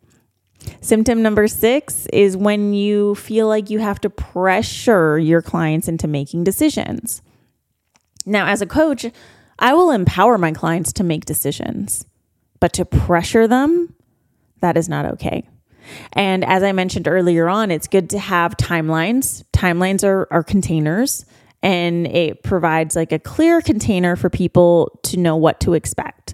Symptom 0.81 1.21
number 1.21 1.47
six 1.47 2.05
is 2.07 2.37
when 2.37 2.73
you 2.73 3.15
feel 3.15 3.47
like 3.47 3.69
you 3.69 3.79
have 3.79 3.99
to 4.01 4.09
pressure 4.09 5.17
your 5.17 5.41
clients 5.41 5.87
into 5.87 6.07
making 6.07 6.43
decisions. 6.43 7.21
Now, 8.25 8.47
as 8.47 8.61
a 8.61 8.65
coach, 8.65 9.05
I 9.59 9.73
will 9.73 9.91
empower 9.91 10.37
my 10.37 10.51
clients 10.51 10.93
to 10.93 11.03
make 11.03 11.25
decisions, 11.25 12.05
but 12.59 12.73
to 12.73 12.85
pressure 12.85 13.47
them, 13.47 13.93
that 14.61 14.77
is 14.77 14.89
not 14.89 15.05
okay. 15.05 15.47
And 16.13 16.43
as 16.43 16.63
I 16.63 16.71
mentioned 16.71 17.07
earlier 17.07 17.47
on, 17.47 17.69
it's 17.71 17.87
good 17.87 18.09
to 18.11 18.19
have 18.19 18.57
timelines. 18.57 19.43
Timelines 19.53 20.03
are, 20.03 20.27
are 20.31 20.43
containers 20.43 21.25
and 21.61 22.05
it 22.07 22.43
provides 22.43 22.95
like 22.95 23.11
a 23.11 23.19
clear 23.19 23.61
container 23.61 24.15
for 24.15 24.29
people 24.29 24.99
to 25.03 25.17
know 25.17 25.35
what 25.35 25.59
to 25.61 25.73
expect 25.73 26.33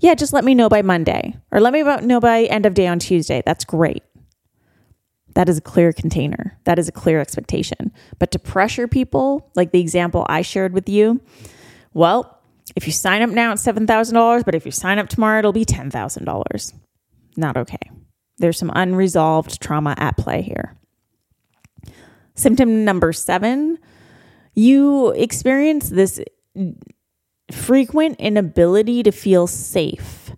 yeah, 0.00 0.14
just 0.14 0.32
let 0.32 0.44
me 0.44 0.54
know 0.54 0.68
by 0.68 0.82
Monday 0.82 1.36
or 1.52 1.60
let 1.60 1.72
me 1.72 1.82
know 1.82 2.20
by 2.20 2.44
end 2.44 2.66
of 2.66 2.74
day 2.74 2.86
on 2.86 2.98
Tuesday. 2.98 3.42
That's 3.44 3.64
great. 3.64 4.02
That 5.34 5.48
is 5.48 5.58
a 5.58 5.62
clear 5.62 5.92
container. 5.92 6.58
That 6.64 6.78
is 6.78 6.88
a 6.88 6.92
clear 6.92 7.20
expectation. 7.20 7.92
But 8.18 8.32
to 8.32 8.38
pressure 8.38 8.88
people, 8.88 9.50
like 9.54 9.70
the 9.70 9.80
example 9.80 10.26
I 10.28 10.42
shared 10.42 10.72
with 10.72 10.88
you, 10.88 11.20
well, 11.92 12.40
if 12.74 12.86
you 12.86 12.92
sign 12.92 13.22
up 13.22 13.30
now, 13.30 13.52
it's 13.52 13.64
$7,000, 13.64 14.44
but 14.44 14.54
if 14.54 14.64
you 14.64 14.72
sign 14.72 14.98
up 14.98 15.08
tomorrow, 15.08 15.38
it'll 15.40 15.52
be 15.52 15.64
$10,000. 15.64 16.72
Not 17.36 17.56
okay. 17.56 17.78
There's 18.38 18.58
some 18.58 18.72
unresolved 18.74 19.60
trauma 19.60 19.94
at 19.98 20.16
play 20.16 20.42
here. 20.42 20.76
Symptom 22.34 22.84
number 22.84 23.12
seven, 23.12 23.78
you 24.54 25.10
experience 25.10 25.90
this 25.90 26.20
frequent 27.54 28.20
inability 28.20 29.02
to 29.02 29.12
feel 29.12 29.46
safe. 29.46 30.32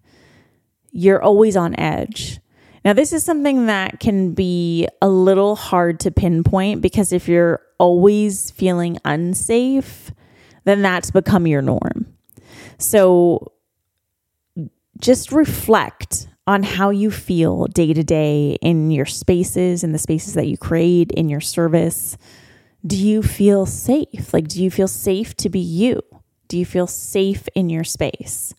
You're 0.90 1.22
always 1.22 1.57
on 1.57 1.79
edge. 1.79 2.40
Now, 2.85 2.92
this 2.92 3.12
is 3.12 3.25
something 3.25 3.66
that 3.66 4.01
can 4.01 4.35
be 4.35 4.88
a 5.01 5.09
little 5.09 5.55
hard 5.55 6.01
to 6.01 6.11
pinpoint 6.11 6.81
because 6.81 7.12
if 7.12 7.29
you're 7.29 7.61
always 7.79 8.51
feeling 8.51 8.98
unsafe, 9.05 10.11
then 10.64 10.83
that's 10.83 11.11
become 11.11 11.46
your 11.46 11.62
norm. 11.62 12.12
So 12.79 13.53
just 14.98 15.33
reflect 15.33 16.29
on 16.46 16.64
how 16.64 16.90
you 16.90 17.11
feel 17.11 17.66
day 17.66 17.92
to 17.92 18.03
day 18.03 18.59
in 18.61 18.90
your 18.90 19.07
spaces, 19.07 19.85
in 19.85 19.92
the 19.92 19.98
spaces 19.98 20.35
that 20.35 20.48
you 20.48 20.59
create, 20.59 21.12
in 21.12 21.29
your 21.29 21.40
service. 21.40 22.16
Do 22.85 22.96
you 22.96 23.22
feel 23.22 23.64
safe? 23.64 24.35
Like, 24.35 24.48
do 24.48 24.62
you 24.62 24.70
feel 24.70 24.88
safe 24.88 25.37
to 25.37 25.48
be 25.48 25.61
you? 25.61 26.03
Do 26.53 26.59
you 26.59 26.67
feel 26.67 26.87
safe 26.87 27.49
in 27.55 27.71
your 27.71 27.83
space? 27.83 28.53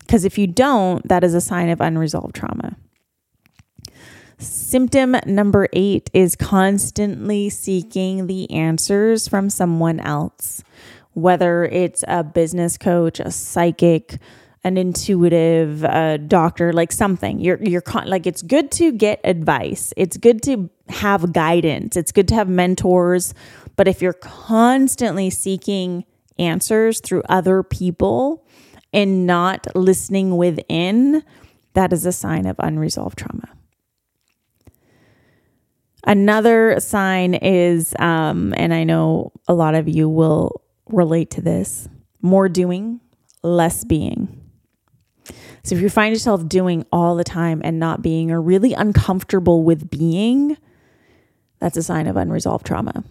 Because 0.00 0.24
if 0.24 0.38
you 0.38 0.48
don't, 0.48 1.06
that 1.06 1.22
is 1.22 1.34
a 1.34 1.40
sign 1.40 1.68
of 1.68 1.80
unresolved 1.80 2.34
trauma. 2.34 2.76
Symptom 4.38 5.14
number 5.24 5.68
eight 5.72 6.10
is 6.12 6.34
constantly 6.34 7.48
seeking 7.48 8.26
the 8.26 8.50
answers 8.50 9.28
from 9.28 9.50
someone 9.50 10.00
else, 10.00 10.64
whether 11.12 11.62
it's 11.66 12.02
a 12.08 12.24
business 12.24 12.76
coach, 12.76 13.20
a 13.20 13.30
psychic, 13.30 14.18
an 14.64 14.76
intuitive 14.76 15.84
uh, 15.84 16.16
doctor, 16.16 16.72
like 16.72 16.90
something. 16.90 17.38
You're 17.38 17.62
you're 17.62 17.80
con- 17.80 18.08
like 18.08 18.26
it's 18.26 18.42
good 18.42 18.72
to 18.72 18.90
get 18.90 19.20
advice. 19.22 19.94
It's 19.96 20.16
good 20.16 20.42
to 20.42 20.68
have 20.88 21.32
guidance. 21.32 21.96
It's 21.96 22.10
good 22.10 22.26
to 22.26 22.34
have 22.34 22.48
mentors. 22.48 23.32
But 23.76 23.86
if 23.86 24.02
you're 24.02 24.12
constantly 24.12 25.30
seeking 25.30 26.04
answers 26.38 27.00
through 27.00 27.22
other 27.28 27.62
people 27.62 28.46
and 28.92 29.26
not 29.26 29.66
listening 29.74 30.36
within, 30.36 31.22
that 31.74 31.92
is 31.92 32.06
a 32.06 32.12
sign 32.12 32.46
of 32.46 32.56
unresolved 32.58 33.18
trauma. 33.18 33.48
Another 36.04 36.80
sign 36.80 37.34
is, 37.34 37.94
um, 37.98 38.54
and 38.56 38.72
I 38.72 38.84
know 38.84 39.32
a 39.46 39.54
lot 39.54 39.74
of 39.74 39.88
you 39.88 40.08
will 40.08 40.62
relate 40.86 41.30
to 41.32 41.40
this 41.42 41.88
more 42.22 42.48
doing, 42.48 43.00
less 43.42 43.84
being. 43.84 44.40
So 45.62 45.74
if 45.74 45.82
you 45.82 45.90
find 45.90 46.14
yourself 46.14 46.48
doing 46.48 46.86
all 46.90 47.14
the 47.14 47.24
time 47.24 47.60
and 47.62 47.78
not 47.78 48.00
being, 48.00 48.30
or 48.30 48.40
really 48.40 48.72
uncomfortable 48.72 49.62
with 49.62 49.90
being, 49.90 50.56
that's 51.58 51.76
a 51.76 51.82
sign 51.82 52.06
of 52.06 52.16
unresolved 52.16 52.64
trauma. 52.64 53.04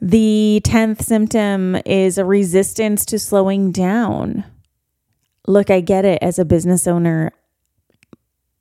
The 0.00 0.60
10th 0.64 1.02
symptom 1.02 1.76
is 1.86 2.18
a 2.18 2.24
resistance 2.24 3.04
to 3.06 3.18
slowing 3.18 3.72
down. 3.72 4.44
Look, 5.46 5.70
I 5.70 5.80
get 5.80 6.04
it 6.04 6.18
as 6.22 6.38
a 6.38 6.44
business 6.44 6.86
owner. 6.86 7.32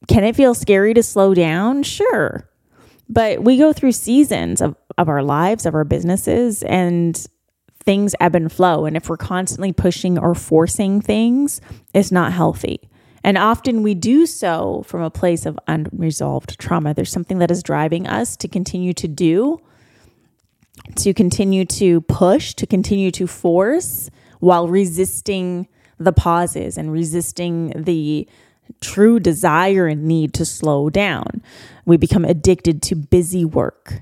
Can 0.08 0.24
it 0.24 0.36
feel 0.36 0.54
scary 0.54 0.94
to 0.94 1.04
slow 1.04 1.34
down? 1.34 1.84
Sure. 1.84 2.50
But 3.10 3.44
we 3.44 3.58
go 3.58 3.74
through 3.74 3.92
seasons 3.92 4.62
of, 4.62 4.76
of 4.98 5.10
our 5.10 5.24
lives, 5.24 5.66
of 5.66 5.76
our 5.76 5.84
businesses, 5.84 6.64
and 6.64 7.26
things 7.84 8.16
ebb 8.20 8.36
and 8.36 8.52
flow. 8.52 8.86
And 8.86 8.98
if 8.98 9.10
we're 9.10 9.18
constantly 9.18 9.72
pushing 9.72 10.18
or 10.18 10.36
forcing 10.36 11.02
things, 11.02 11.62
it's 11.94 12.12
not 12.12 12.34
healthy. 12.34 12.90
And 13.24 13.38
often 13.38 13.84
we 13.84 13.96
do 13.96 14.26
so 14.26 14.84
from 14.86 15.02
a 15.02 15.10
place 15.10 15.46
of 15.46 15.60
unresolved 15.68 16.60
trauma. 16.60 16.94
There's 16.94 17.12
something 17.12 17.40
that 17.40 17.52
is 17.52 17.64
driving 17.64 18.08
us 18.08 18.38
to 18.38 18.48
continue 18.48 18.94
to 18.94 19.08
do, 19.08 19.60
to 20.96 21.14
continue 21.14 21.66
to 21.66 22.02
push, 22.02 22.54
to 22.56 22.66
continue 22.66 23.12
to 23.12 23.28
force 23.28 24.10
while 24.40 24.68
resisting 24.68 25.68
the 25.98 26.14
pauses 26.14 26.78
and 26.78 26.92
resisting 26.92 27.70
the 27.76 28.28
true 28.82 29.20
desire 29.20 29.88
and 29.88 30.06
need 30.06 30.34
to 30.34 30.46
slow 30.46 30.90
down. 30.90 31.42
We 31.86 31.98
become 31.98 32.26
addicted 32.26 32.82
to 32.84 32.96
busy 32.96 33.46
work. 33.46 34.00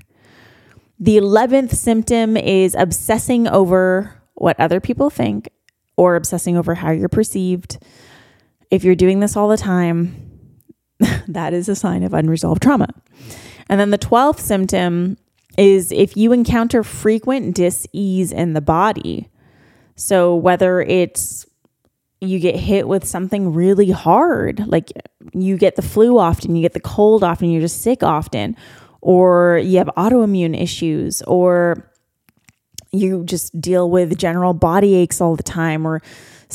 The 0.98 1.16
11th 1.16 1.74
symptom 1.74 2.36
is 2.36 2.74
obsessing 2.74 3.48
over 3.48 4.14
what 4.34 4.58
other 4.58 4.80
people 4.80 5.10
think 5.10 5.50
or 5.96 6.16
obsessing 6.16 6.56
over 6.56 6.74
how 6.74 6.90
you're 6.90 7.08
perceived. 7.08 7.78
If 8.70 8.84
you're 8.84 8.94
doing 8.94 9.20
this 9.20 9.36
all 9.36 9.48
the 9.48 9.56
time, 9.56 10.30
that 11.28 11.52
is 11.52 11.68
a 11.68 11.76
sign 11.76 12.02
of 12.02 12.14
unresolved 12.14 12.62
trauma. 12.62 12.88
And 13.68 13.80
then 13.80 13.90
the 13.90 13.98
12th 13.98 14.40
symptom 14.40 15.16
is 15.56 15.92
if 15.92 16.16
you 16.16 16.32
encounter 16.32 16.82
frequent 16.82 17.54
dis-ease 17.54 18.32
in 18.32 18.52
the 18.54 18.60
body. 18.60 19.28
So 19.96 20.34
whether 20.34 20.80
it's 20.80 21.46
you 22.20 22.38
get 22.38 22.56
hit 22.56 22.88
with 22.88 23.04
something 23.04 23.52
really 23.52 23.90
hard, 23.90 24.66
like 24.66 24.92
you 25.32 25.56
get 25.56 25.76
the 25.76 25.82
flu 25.82 26.18
often, 26.18 26.56
you 26.56 26.62
get 26.62 26.72
the 26.72 26.80
cold 26.80 27.22
often, 27.22 27.50
you're 27.50 27.60
just 27.60 27.82
sick 27.82 28.02
often, 28.02 28.56
or 29.00 29.58
you 29.58 29.78
have 29.78 29.90
autoimmune 29.96 30.58
issues, 30.58 31.22
or 31.22 31.90
you 32.92 33.24
just 33.24 33.60
deal 33.60 33.90
with 33.90 34.16
general 34.16 34.54
body 34.54 34.94
aches 34.94 35.20
all 35.20 35.36
the 35.36 35.42
time, 35.42 35.86
or 35.86 36.00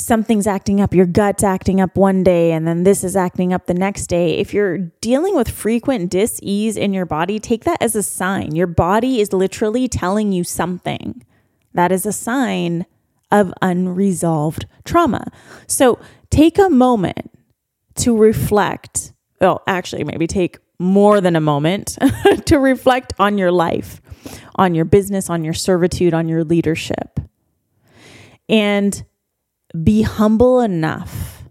something's 0.00 0.46
acting 0.46 0.80
up, 0.80 0.94
your 0.94 1.06
gut's 1.06 1.42
acting 1.42 1.80
up 1.80 1.96
one 1.96 2.22
day, 2.22 2.52
and 2.52 2.66
then 2.66 2.84
this 2.84 3.04
is 3.04 3.16
acting 3.16 3.52
up 3.52 3.66
the 3.66 3.74
next 3.74 4.06
day. 4.06 4.38
If 4.38 4.52
you're 4.54 4.78
dealing 4.78 5.34
with 5.34 5.48
frequent 5.48 6.10
dis 6.10 6.40
ease 6.42 6.76
in 6.76 6.92
your 6.92 7.06
body, 7.06 7.38
take 7.38 7.64
that 7.64 7.80
as 7.80 7.94
a 7.94 8.02
sign. 8.02 8.54
Your 8.54 8.66
body 8.66 9.20
is 9.20 9.32
literally 9.32 9.88
telling 9.88 10.32
you 10.32 10.44
something. 10.44 11.24
That 11.74 11.92
is 11.92 12.06
a 12.06 12.12
sign 12.12 12.86
of 13.30 13.52
unresolved 13.62 14.66
trauma. 14.84 15.30
So 15.66 15.98
take 16.30 16.58
a 16.58 16.68
moment 16.68 17.30
to 17.96 18.16
reflect. 18.16 19.12
Well, 19.40 19.62
actually, 19.66 20.04
maybe 20.04 20.26
take 20.26 20.58
more 20.78 21.20
than 21.20 21.36
a 21.36 21.40
moment 21.40 21.98
to 22.46 22.58
reflect 22.58 23.12
on 23.18 23.38
your 23.38 23.52
life, 23.52 24.00
on 24.56 24.74
your 24.74 24.84
business, 24.84 25.30
on 25.30 25.44
your 25.44 25.54
servitude, 25.54 26.14
on 26.14 26.28
your 26.28 26.42
leadership. 26.42 27.20
And 28.48 29.04
be 29.82 30.02
humble 30.02 30.60
enough 30.60 31.44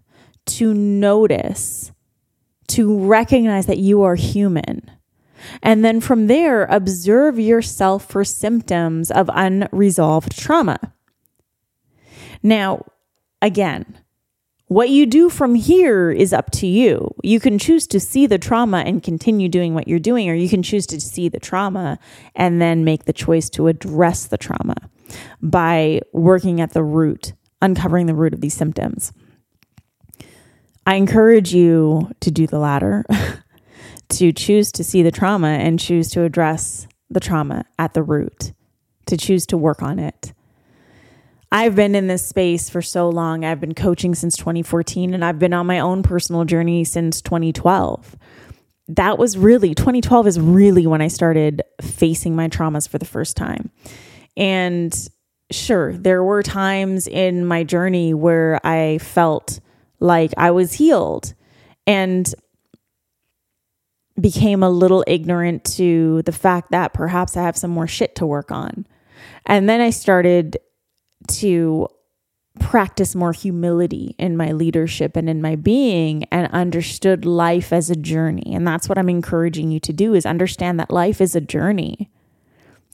to 0.46 0.74
notice, 0.74 1.92
to 2.68 2.98
recognize 2.98 3.66
that 3.66 3.78
you 3.78 4.02
are 4.02 4.14
human. 4.14 4.90
And 5.62 5.84
then 5.84 6.00
from 6.00 6.26
there, 6.26 6.64
observe 6.66 7.38
yourself 7.38 8.04
for 8.10 8.24
symptoms 8.24 9.10
of 9.10 9.30
unresolved 9.32 10.36
trauma. 10.38 10.94
Now, 12.42 12.84
again, 13.40 13.98
what 14.66 14.88
you 14.88 15.04
do 15.04 15.28
from 15.28 15.56
here 15.56 16.12
is 16.12 16.32
up 16.32 16.52
to 16.52 16.66
you. 16.66 17.12
You 17.24 17.40
can 17.40 17.58
choose 17.58 17.88
to 17.88 17.98
see 17.98 18.26
the 18.26 18.38
trauma 18.38 18.84
and 18.86 19.02
continue 19.02 19.48
doing 19.48 19.74
what 19.74 19.88
you're 19.88 19.98
doing, 19.98 20.30
or 20.30 20.34
you 20.34 20.48
can 20.48 20.62
choose 20.62 20.86
to 20.88 21.00
see 21.00 21.28
the 21.28 21.40
trauma 21.40 21.98
and 22.36 22.62
then 22.62 22.84
make 22.84 23.04
the 23.04 23.12
choice 23.12 23.50
to 23.50 23.66
address 23.66 24.26
the 24.26 24.38
trauma 24.38 24.76
by 25.42 26.02
working 26.12 26.60
at 26.60 26.72
the 26.72 26.84
root, 26.84 27.32
uncovering 27.62 28.06
the 28.06 28.14
root 28.14 28.34
of 28.34 28.40
these 28.40 28.54
symptoms. 28.54 29.12
I 30.86 30.94
encourage 30.94 31.54
you 31.54 32.10
to 32.20 32.30
do 32.30 32.46
the 32.46 32.58
latter, 32.58 33.04
to 34.08 34.32
choose 34.32 34.72
to 34.72 34.84
see 34.84 35.02
the 35.02 35.10
trauma 35.10 35.48
and 35.48 35.78
choose 35.78 36.08
to 36.10 36.24
address 36.24 36.86
the 37.10 37.20
trauma 37.20 37.64
at 37.78 37.94
the 37.94 38.02
root, 38.02 38.52
to 39.06 39.16
choose 39.16 39.46
to 39.46 39.56
work 39.56 39.82
on 39.82 39.98
it 39.98 40.32
I've 41.52 41.74
been 41.74 41.94
in 41.94 42.06
this 42.06 42.26
space 42.26 42.70
for 42.70 42.80
so 42.80 43.08
long. 43.08 43.44
I've 43.44 43.60
been 43.60 43.74
coaching 43.74 44.14
since 44.14 44.36
2014 44.36 45.14
and 45.14 45.24
I've 45.24 45.38
been 45.38 45.52
on 45.52 45.66
my 45.66 45.80
own 45.80 46.02
personal 46.02 46.44
journey 46.44 46.84
since 46.84 47.20
2012. 47.22 48.16
That 48.88 49.18
was 49.18 49.36
really 49.36 49.74
2012 49.74 50.26
is 50.26 50.40
really 50.40 50.86
when 50.86 51.00
I 51.00 51.08
started 51.08 51.62
facing 51.80 52.36
my 52.36 52.48
traumas 52.48 52.88
for 52.88 52.98
the 52.98 53.04
first 53.04 53.36
time. 53.36 53.70
And 54.36 54.94
sure, 55.50 55.92
there 55.92 56.22
were 56.22 56.42
times 56.42 57.06
in 57.06 57.44
my 57.44 57.64
journey 57.64 58.14
where 58.14 58.60
I 58.64 58.98
felt 58.98 59.60
like 59.98 60.32
I 60.36 60.50
was 60.50 60.72
healed 60.72 61.34
and 61.86 62.32
became 64.20 64.62
a 64.62 64.70
little 64.70 65.04
ignorant 65.06 65.64
to 65.64 66.22
the 66.22 66.32
fact 66.32 66.70
that 66.70 66.92
perhaps 66.92 67.36
I 67.36 67.42
have 67.42 67.56
some 67.56 67.70
more 67.70 67.86
shit 67.86 68.14
to 68.16 68.26
work 68.26 68.50
on. 68.50 68.86
And 69.46 69.68
then 69.68 69.80
I 69.80 69.90
started 69.90 70.58
to 71.28 71.88
practice 72.58 73.14
more 73.14 73.32
humility 73.32 74.14
in 74.18 74.36
my 74.36 74.52
leadership 74.52 75.16
and 75.16 75.30
in 75.30 75.40
my 75.40 75.56
being 75.56 76.24
and 76.30 76.52
understood 76.52 77.24
life 77.24 77.72
as 77.72 77.90
a 77.90 77.96
journey 77.96 78.52
and 78.54 78.66
that's 78.66 78.88
what 78.88 78.98
I'm 78.98 79.08
encouraging 79.08 79.70
you 79.70 79.78
to 79.80 79.92
do 79.92 80.14
is 80.14 80.26
understand 80.26 80.78
that 80.80 80.90
life 80.90 81.20
is 81.20 81.36
a 81.36 81.40
journey 81.40 82.10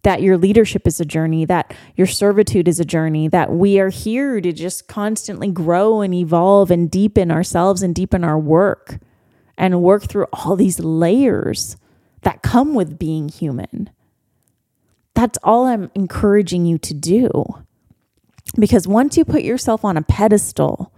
that 0.07 0.23
your 0.23 0.39
leadership 0.39 0.87
is 0.87 1.01
a 1.01 1.05
journey 1.05 1.45
that 1.45 1.75
your 1.97 2.07
servitude 2.07 2.69
is 2.69 2.79
a 2.79 2.85
journey 2.85 3.27
that 3.27 3.51
we 3.51 3.81
are 3.81 3.89
here 3.89 4.41
to 4.41 4.53
just 4.53 4.87
constantly 4.87 5.51
grow 5.51 6.01
and 6.01 6.15
evolve 6.15 6.71
and 6.71 6.89
deepen 6.93 7.33
ourselves 7.33 7.83
and 7.83 7.93
deepen 7.93 8.23
our 8.23 8.39
work 8.39 9.01
and 9.59 9.83
work 9.83 10.05
through 10.05 10.27
all 10.33 10.55
these 10.55 10.79
layers 10.79 11.77
that 12.23 12.41
come 12.41 12.73
with 12.73 13.01
being 13.01 13.29
human. 13.29 13.91
That's 15.15 15.41
all 15.43 15.67
I'm 15.67 15.91
encouraging 15.97 16.67
you 16.67 16.79
to 16.79 16.95
do. 16.95 17.65
Because 18.57 18.87
once 18.87 19.17
you 19.17 19.25
put 19.25 19.43
yourself 19.43 19.85
on 19.85 19.97
a 19.97 20.03
pedestal, 20.03 20.93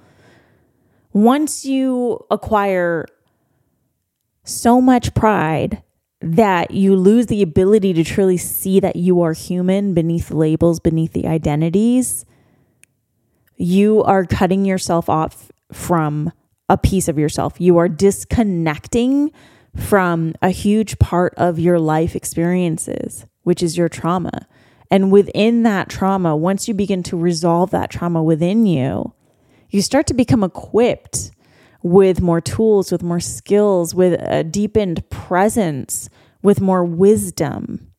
once 1.14 1.64
you 1.64 2.26
acquire 2.30 3.06
so 4.44 4.82
much 4.82 5.14
pride 5.14 5.82
that 6.20 6.72
you 6.72 6.96
lose 6.96 7.26
the 7.26 7.42
ability 7.42 7.92
to 7.94 8.04
truly 8.04 8.36
see 8.36 8.80
that 8.80 8.96
you 8.96 9.20
are 9.22 9.32
human 9.32 9.94
beneath 9.94 10.30
labels, 10.30 10.80
beneath 10.80 11.12
the 11.12 11.26
identities, 11.26 12.24
you 13.56 14.02
are 14.04 14.24
cutting 14.24 14.64
yourself 14.64 15.08
off 15.08 15.50
from 15.72 16.32
a 16.68 16.78
piece 16.78 17.08
of 17.08 17.18
yourself. 17.18 17.60
You 17.60 17.78
are 17.78 17.88
disconnecting 17.88 19.32
from 19.76 20.34
a 20.42 20.50
huge 20.50 20.98
part 20.98 21.34
of 21.36 21.58
your 21.58 21.78
life 21.78 22.16
experiences, 22.16 23.26
which 23.42 23.62
is 23.62 23.76
your 23.76 23.88
trauma. 23.88 24.46
And 24.90 25.12
within 25.12 25.64
that 25.64 25.88
trauma, 25.88 26.36
once 26.36 26.66
you 26.66 26.74
begin 26.74 27.02
to 27.04 27.16
resolve 27.16 27.70
that 27.70 27.90
trauma 27.90 28.22
within 28.22 28.66
you, 28.66 29.12
you 29.70 29.82
start 29.82 30.06
to 30.06 30.14
become 30.14 30.42
equipped 30.42 31.30
with 31.82 32.20
more 32.20 32.40
tools, 32.40 32.90
with 32.90 33.02
more 33.02 33.20
skills, 33.20 33.94
with 33.94 34.20
a 34.20 34.44
deepened 34.44 35.08
presence, 35.10 36.08
with 36.42 36.60
more 36.60 36.84
wisdom. 36.84 37.92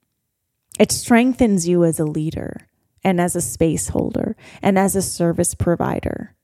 It 0.80 0.92
strengthens 0.92 1.68
you 1.68 1.84
as 1.84 2.00
a 2.00 2.06
leader 2.06 2.68
and 3.04 3.20
as 3.20 3.36
a 3.36 3.42
space 3.42 3.90
holder 3.90 4.36
and 4.62 4.78
as 4.78 4.96
a 4.96 5.02
service 5.02 5.56
provider. 5.56 6.36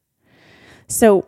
So, 0.87 1.27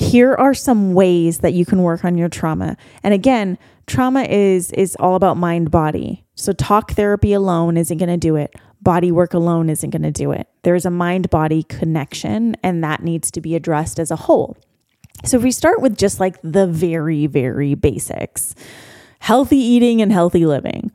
here 0.00 0.34
are 0.34 0.54
some 0.54 0.92
ways 0.92 1.38
that 1.38 1.54
you 1.54 1.64
can 1.64 1.82
work 1.82 2.04
on 2.04 2.18
your 2.18 2.28
trauma. 2.28 2.76
And 3.02 3.14
again, 3.14 3.58
trauma 3.86 4.22
is 4.22 4.70
is 4.72 4.96
all 4.96 5.14
about 5.14 5.36
mind 5.36 5.70
body. 5.70 6.24
So 6.34 6.52
talk 6.52 6.92
therapy 6.92 7.32
alone 7.32 7.76
isn't 7.76 7.98
going 7.98 8.10
to 8.10 8.16
do 8.16 8.36
it. 8.36 8.54
Body 8.80 9.10
work 9.10 9.34
alone 9.34 9.70
isn't 9.70 9.90
going 9.90 10.02
to 10.02 10.10
do 10.10 10.30
it. 10.30 10.46
There's 10.62 10.86
a 10.86 10.90
mind 10.90 11.30
body 11.30 11.62
connection 11.64 12.54
and 12.62 12.84
that 12.84 13.02
needs 13.02 13.30
to 13.32 13.40
be 13.40 13.56
addressed 13.56 13.98
as 13.98 14.10
a 14.10 14.16
whole. 14.16 14.56
So 15.24 15.36
if 15.36 15.42
we 15.42 15.50
start 15.50 15.80
with 15.80 15.96
just 15.96 16.20
like 16.20 16.38
the 16.42 16.66
very 16.66 17.26
very 17.26 17.74
basics. 17.74 18.54
Healthy 19.20 19.56
eating 19.56 20.00
and 20.00 20.12
healthy 20.12 20.46
living. 20.46 20.92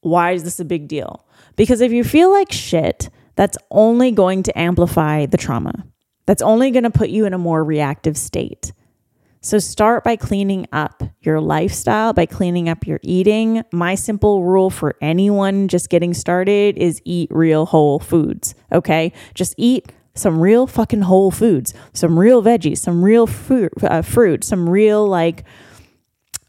Why 0.00 0.32
is 0.32 0.44
this 0.44 0.60
a 0.60 0.64
big 0.64 0.86
deal? 0.88 1.26
Because 1.56 1.80
if 1.80 1.92
you 1.92 2.04
feel 2.04 2.30
like 2.30 2.52
shit, 2.52 3.10
that's 3.36 3.58
only 3.70 4.12
going 4.12 4.42
to 4.44 4.58
amplify 4.58 5.26
the 5.26 5.36
trauma. 5.36 5.86
That's 6.26 6.42
only 6.42 6.70
going 6.70 6.84
to 6.84 6.90
put 6.90 7.10
you 7.10 7.26
in 7.26 7.34
a 7.34 7.38
more 7.38 7.64
reactive 7.64 8.16
state. 8.16 8.72
So 9.40 9.58
start 9.58 10.04
by 10.04 10.16
cleaning 10.16 10.66
up 10.72 11.02
your 11.20 11.38
lifestyle, 11.38 12.14
by 12.14 12.24
cleaning 12.24 12.68
up 12.70 12.86
your 12.86 12.98
eating. 13.02 13.62
My 13.72 13.94
simple 13.94 14.42
rule 14.42 14.70
for 14.70 14.94
anyone 15.02 15.68
just 15.68 15.90
getting 15.90 16.14
started 16.14 16.78
is 16.78 17.02
eat 17.04 17.28
real 17.30 17.66
whole 17.66 17.98
foods, 17.98 18.54
okay? 18.72 19.12
Just 19.34 19.54
eat 19.58 19.92
some 20.14 20.40
real 20.40 20.66
fucking 20.66 21.02
whole 21.02 21.30
foods, 21.30 21.74
some 21.92 22.18
real 22.18 22.42
veggies, 22.42 22.78
some 22.78 23.04
real 23.04 23.26
fruit, 23.26 23.72
uh, 23.82 24.02
fruit 24.02 24.44
some 24.44 24.68
real 24.68 25.06
like 25.06 25.44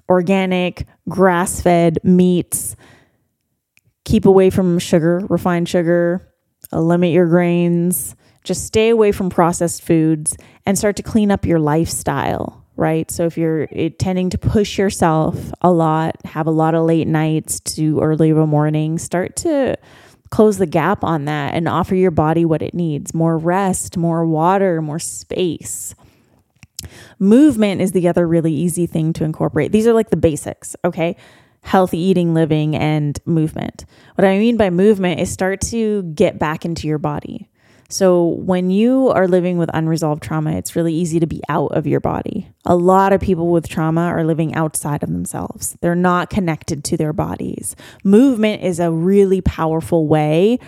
organic, 0.07 0.85
grass 1.09 1.61
fed 1.61 1.99
meats. 2.03 2.75
Keep 4.03 4.25
away 4.25 4.51
from 4.51 4.77
sugar, 4.77 5.25
refined 5.29 5.67
sugar, 5.67 6.31
limit 6.71 7.11
your 7.11 7.27
grains 7.27 8.15
just 8.45 8.65
stay 8.65 8.89
away 8.89 9.11
from 9.11 9.29
processed 9.29 9.81
foods 9.81 10.37
and 10.65 10.77
start 10.77 10.95
to 10.95 11.03
clean 11.03 11.31
up 11.31 11.45
your 11.45 11.59
lifestyle, 11.59 12.63
right? 12.77 13.09
So 13.11 13.25
if 13.25 13.37
you're 13.37 13.67
tending 13.97 14.29
to 14.29 14.37
push 14.37 14.77
yourself 14.77 15.35
a 15.61 15.71
lot, 15.71 16.15
have 16.25 16.47
a 16.47 16.51
lot 16.51 16.75
of 16.75 16.85
late 16.85 17.07
nights 17.07 17.59
to 17.61 17.99
early 17.99 18.29
of 18.29 18.37
a 18.37 18.47
morning, 18.47 18.97
start 18.99 19.35
to 19.37 19.75
close 20.29 20.57
the 20.57 20.65
gap 20.65 21.03
on 21.03 21.25
that 21.25 21.53
and 21.53 21.67
offer 21.67 21.95
your 21.95 22.11
body 22.11 22.45
what 22.45 22.61
it 22.61 22.73
needs 22.73 23.13
more 23.13 23.37
rest, 23.37 23.97
more 23.97 24.25
water, 24.25 24.81
more 24.81 24.99
space. 24.99 25.95
Movement 27.19 27.81
is 27.81 27.91
the 27.91 28.07
other 28.07 28.27
really 28.27 28.53
easy 28.53 28.85
thing 28.85 29.13
to 29.13 29.23
incorporate. 29.23 29.71
These 29.71 29.87
are 29.87 29.93
like 29.93 30.09
the 30.09 30.17
basics, 30.17 30.75
okay? 30.83 31.15
Healthy 31.61 31.97
eating, 31.97 32.33
living, 32.33 32.75
and 32.75 33.19
movement. 33.25 33.85
What 34.15 34.25
I 34.25 34.37
mean 34.37 34.57
by 34.57 34.69
movement 34.69 35.19
is 35.19 35.31
start 35.31 35.61
to 35.61 36.03
get 36.03 36.37
back 36.37 36.65
into 36.65 36.87
your 36.87 36.99
body. 36.99 37.49
So, 37.95 38.25
when 38.25 38.71
you 38.71 39.07
are 39.11 39.25
living 39.25 39.57
with 39.57 39.69
unresolved 39.73 40.21
trauma, 40.21 40.51
it's 40.57 40.75
really 40.75 40.93
easy 40.93 41.17
to 41.21 41.25
be 41.25 41.41
out 41.47 41.71
of 41.71 41.87
your 41.87 42.01
body. 42.01 42.49
A 42.65 42.75
lot 42.75 43.13
of 43.13 43.21
people 43.21 43.53
with 43.53 43.69
trauma 43.69 44.01
are 44.01 44.25
living 44.25 44.53
outside 44.53 45.01
of 45.01 45.13
themselves, 45.13 45.77
they're 45.79 45.95
not 45.95 46.29
connected 46.29 46.83
to 46.83 46.97
their 46.97 47.13
bodies. 47.13 47.73
Movement 48.03 48.63
is 48.63 48.81
a 48.81 48.91
really 48.91 49.39
powerful 49.39 50.07
way 50.07 50.59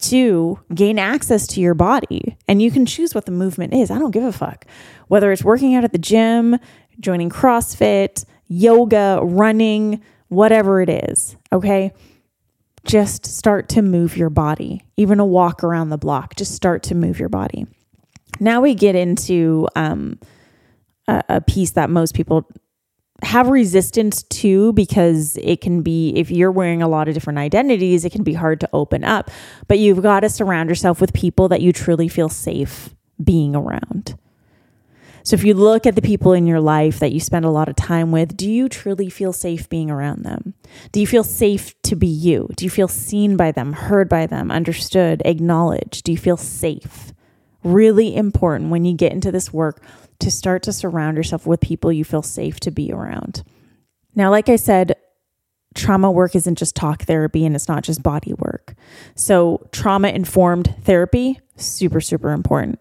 to 0.00 0.58
gain 0.74 0.98
access 0.98 1.46
to 1.46 1.60
your 1.60 1.74
body. 1.74 2.36
And 2.48 2.60
you 2.60 2.72
can 2.72 2.86
choose 2.86 3.14
what 3.14 3.26
the 3.26 3.30
movement 3.30 3.72
is. 3.72 3.92
I 3.92 4.00
don't 4.00 4.10
give 4.10 4.24
a 4.24 4.32
fuck. 4.32 4.66
Whether 5.06 5.30
it's 5.30 5.44
working 5.44 5.76
out 5.76 5.84
at 5.84 5.92
the 5.92 5.98
gym, 5.98 6.58
joining 6.98 7.30
CrossFit, 7.30 8.24
yoga, 8.48 9.20
running, 9.22 10.02
whatever 10.26 10.82
it 10.82 10.88
is, 10.88 11.36
okay? 11.52 11.92
Just 12.84 13.26
start 13.26 13.68
to 13.70 13.82
move 13.82 14.16
your 14.16 14.30
body, 14.30 14.82
even 14.96 15.20
a 15.20 15.26
walk 15.26 15.64
around 15.64 15.88
the 15.88 15.98
block, 15.98 16.36
just 16.36 16.54
start 16.54 16.82
to 16.84 16.94
move 16.94 17.18
your 17.18 17.28
body. 17.28 17.66
Now 18.40 18.60
we 18.60 18.74
get 18.74 18.94
into 18.94 19.68
um, 19.76 20.18
a, 21.08 21.22
a 21.28 21.40
piece 21.40 21.72
that 21.72 21.90
most 21.90 22.14
people 22.14 22.48
have 23.22 23.48
resistance 23.48 24.22
to 24.24 24.72
because 24.72 25.38
it 25.38 25.60
can 25.60 25.82
be 25.82 26.10
if 26.16 26.30
you're 26.30 26.52
wearing 26.52 26.82
a 26.82 26.88
lot 26.88 27.08
of 27.08 27.14
different 27.14 27.38
identities 27.38 28.04
it 28.04 28.10
can 28.10 28.24
be 28.24 28.34
hard 28.34 28.60
to 28.60 28.68
open 28.72 29.04
up 29.04 29.30
but 29.68 29.78
you've 29.78 30.02
got 30.02 30.20
to 30.20 30.28
surround 30.28 30.68
yourself 30.68 31.00
with 31.00 31.12
people 31.12 31.48
that 31.48 31.62
you 31.62 31.72
truly 31.72 32.08
feel 32.08 32.28
safe 32.28 32.90
being 33.22 33.54
around 33.54 34.18
so 35.24 35.34
if 35.34 35.42
you 35.42 35.54
look 35.54 35.86
at 35.86 35.94
the 35.94 36.02
people 36.02 36.34
in 36.34 36.46
your 36.46 36.60
life 36.60 37.00
that 37.00 37.12
you 37.12 37.18
spend 37.18 37.46
a 37.46 37.50
lot 37.50 37.70
of 37.70 37.76
time 37.76 38.12
with, 38.12 38.36
do 38.36 38.48
you 38.48 38.68
truly 38.68 39.08
feel 39.08 39.32
safe 39.32 39.70
being 39.70 39.90
around 39.90 40.22
them? 40.22 40.52
Do 40.92 41.00
you 41.00 41.06
feel 41.06 41.24
safe 41.24 41.74
to 41.84 41.96
be 41.96 42.06
you? 42.06 42.50
Do 42.56 42.66
you 42.66 42.70
feel 42.70 42.88
seen 42.88 43.34
by 43.34 43.50
them, 43.50 43.72
heard 43.72 44.06
by 44.06 44.26
them, 44.26 44.50
understood, 44.50 45.22
acknowledged? 45.24 46.04
Do 46.04 46.12
you 46.12 46.18
feel 46.18 46.36
safe? 46.36 47.14
Really 47.62 48.14
important 48.14 48.70
when 48.70 48.84
you 48.84 48.94
get 48.94 49.12
into 49.12 49.32
this 49.32 49.50
work 49.50 49.82
to 50.18 50.30
start 50.30 50.62
to 50.64 50.74
surround 50.74 51.16
yourself 51.16 51.46
with 51.46 51.60
people 51.60 51.90
you 51.90 52.04
feel 52.04 52.22
safe 52.22 52.60
to 52.60 52.70
be 52.70 52.92
around. 52.92 53.42
Now, 54.14 54.30
like 54.30 54.50
I 54.50 54.56
said, 54.56 54.94
trauma 55.74 56.10
work 56.10 56.36
isn't 56.36 56.58
just 56.58 56.76
talk 56.76 57.04
therapy 57.04 57.46
and 57.46 57.56
it's 57.56 57.66
not 57.66 57.82
just 57.82 58.02
body 58.02 58.34
work. 58.34 58.74
So, 59.14 59.66
trauma 59.72 60.08
informed 60.08 60.74
therapy, 60.82 61.40
super, 61.56 62.02
super 62.02 62.32
important. 62.32 62.78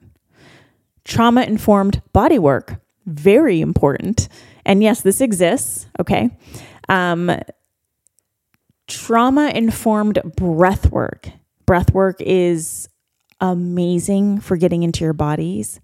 Trauma 1.05 1.43
informed 1.43 2.01
body 2.13 2.39
work, 2.39 2.81
very 3.05 3.61
important. 3.61 4.29
And 4.65 4.81
yes, 4.81 5.01
this 5.01 5.21
exists, 5.21 5.87
okay? 5.99 6.29
Um, 6.87 7.31
trauma 8.87 9.49
informed 9.49 10.19
breath 10.37 10.91
work. 10.91 11.29
Breath 11.65 11.93
work 11.93 12.17
is 12.19 12.87
amazing 13.39 14.39
for 14.39 14.55
getting 14.55 14.83
into 14.83 15.03
your 15.03 15.13
bodies 15.13 15.79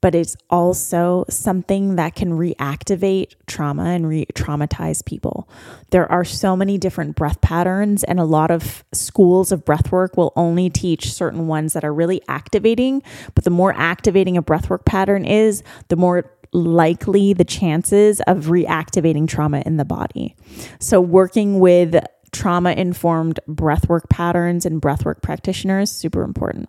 but 0.00 0.14
it's 0.14 0.36
also 0.50 1.24
something 1.28 1.96
that 1.96 2.14
can 2.14 2.32
reactivate 2.32 3.34
trauma 3.46 3.84
and 3.84 4.08
re 4.08 4.26
traumatize 4.34 5.04
people. 5.04 5.48
There 5.90 6.10
are 6.10 6.24
so 6.24 6.56
many 6.56 6.78
different 6.78 7.16
breath 7.16 7.40
patterns, 7.40 8.04
and 8.04 8.20
a 8.20 8.24
lot 8.24 8.50
of 8.50 8.84
schools 8.92 9.52
of 9.52 9.64
breath 9.64 9.90
work 9.92 10.16
will 10.16 10.32
only 10.36 10.70
teach 10.70 11.12
certain 11.12 11.46
ones 11.46 11.72
that 11.72 11.84
are 11.84 11.94
really 11.94 12.22
activating. 12.28 13.02
But 13.34 13.44
the 13.44 13.50
more 13.50 13.74
activating 13.76 14.36
a 14.36 14.42
breathwork 14.42 14.84
pattern 14.84 15.24
is, 15.24 15.62
the 15.88 15.96
more 15.96 16.30
likely 16.52 17.32
the 17.32 17.44
chances 17.44 18.20
of 18.26 18.46
reactivating 18.46 19.28
trauma 19.28 19.62
in 19.66 19.76
the 19.76 19.84
body. 19.84 20.34
So, 20.78 21.00
working 21.00 21.60
with 21.60 21.96
trauma 22.32 22.72
informed 22.72 23.40
breathwork 23.48 24.08
patterns 24.08 24.66
and 24.66 24.80
breathwork 24.80 25.22
practitioners 25.22 25.90
super 25.90 26.22
important. 26.22 26.68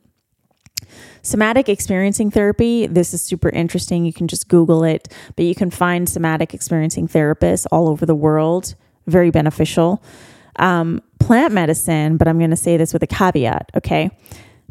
Somatic 1.21 1.69
experiencing 1.69 2.31
therapy, 2.31 2.87
this 2.87 3.13
is 3.13 3.21
super 3.21 3.49
interesting. 3.49 4.05
You 4.05 4.13
can 4.13 4.27
just 4.27 4.47
Google 4.47 4.83
it, 4.83 5.13
but 5.35 5.45
you 5.45 5.55
can 5.55 5.69
find 5.69 6.07
somatic 6.07 6.53
experiencing 6.53 7.07
therapists 7.07 7.65
all 7.71 7.87
over 7.87 8.05
the 8.05 8.15
world. 8.15 8.75
Very 9.07 9.31
beneficial. 9.31 10.03
Um, 10.57 11.01
plant 11.19 11.53
medicine, 11.53 12.17
but 12.17 12.27
I'm 12.27 12.37
going 12.37 12.49
to 12.49 12.55
say 12.55 12.77
this 12.77 12.93
with 12.93 13.03
a 13.03 13.07
caveat, 13.07 13.71
okay? 13.77 14.11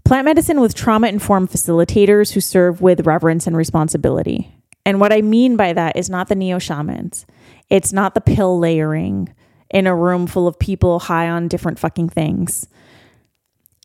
Plant 0.04 0.24
medicine 0.24 0.61
with 0.61 0.74
trauma 0.74 1.09
informed 1.09 1.50
facilitators 1.50 2.32
who 2.32 2.40
serve 2.40 2.80
with 2.80 3.06
reverence 3.06 3.46
and 3.46 3.56
responsibility. 3.56 4.52
And 4.86 5.00
what 5.00 5.12
I 5.12 5.20
mean 5.20 5.56
by 5.56 5.74
that 5.74 5.96
is 5.96 6.09
not 6.09 6.28
the 6.28 6.34
neo 6.34 6.59
shamans, 6.59 7.26
it's 7.68 7.92
not 7.92 8.14
the 8.14 8.20
pill 8.20 8.59
layering 8.59 9.34
in 9.70 9.86
a 9.86 9.94
room 9.94 10.26
full 10.26 10.46
of 10.46 10.59
people 10.59 10.98
high 10.98 11.28
on 11.28 11.46
different 11.48 11.78
fucking 11.78 12.09
things. 12.09 12.66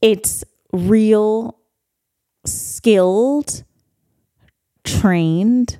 It's 0.02 0.44
real 0.72 1.58
skilled, 2.46 3.64
trained 4.84 5.80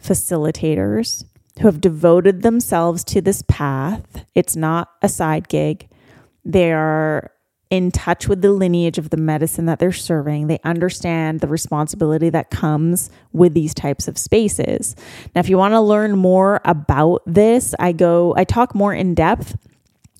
facilitators 0.00 1.24
who 1.60 1.66
have 1.66 1.80
devoted 1.80 2.42
themselves 2.42 3.04
to 3.04 3.20
this 3.20 3.42
path. 3.48 4.24
It's 4.34 4.56
not 4.56 4.90
a 5.02 5.08
side 5.08 5.48
gig. 5.48 5.88
They 6.44 6.72
are 6.72 7.30
in 7.70 7.90
touch 7.90 8.28
with 8.28 8.42
the 8.42 8.52
lineage 8.52 8.98
of 8.98 9.10
the 9.10 9.16
medicine 9.16 9.66
that 9.66 9.78
they're 9.78 9.92
serving. 9.92 10.46
They 10.46 10.60
understand 10.64 11.40
the 11.40 11.48
responsibility 11.48 12.28
that 12.30 12.50
comes 12.50 13.10
with 13.32 13.54
these 13.54 13.74
types 13.74 14.06
of 14.06 14.18
spaces. 14.18 14.94
Now, 15.34 15.40
if 15.40 15.48
you 15.48 15.58
want 15.58 15.72
to 15.72 15.80
learn 15.80 16.16
more 16.16 16.60
about 16.64 17.22
this, 17.26 17.74
I 17.78 17.92
go, 17.92 18.34
I 18.36 18.44
talk 18.44 18.74
more 18.74 18.92
in 18.94 19.14
depth 19.14 19.56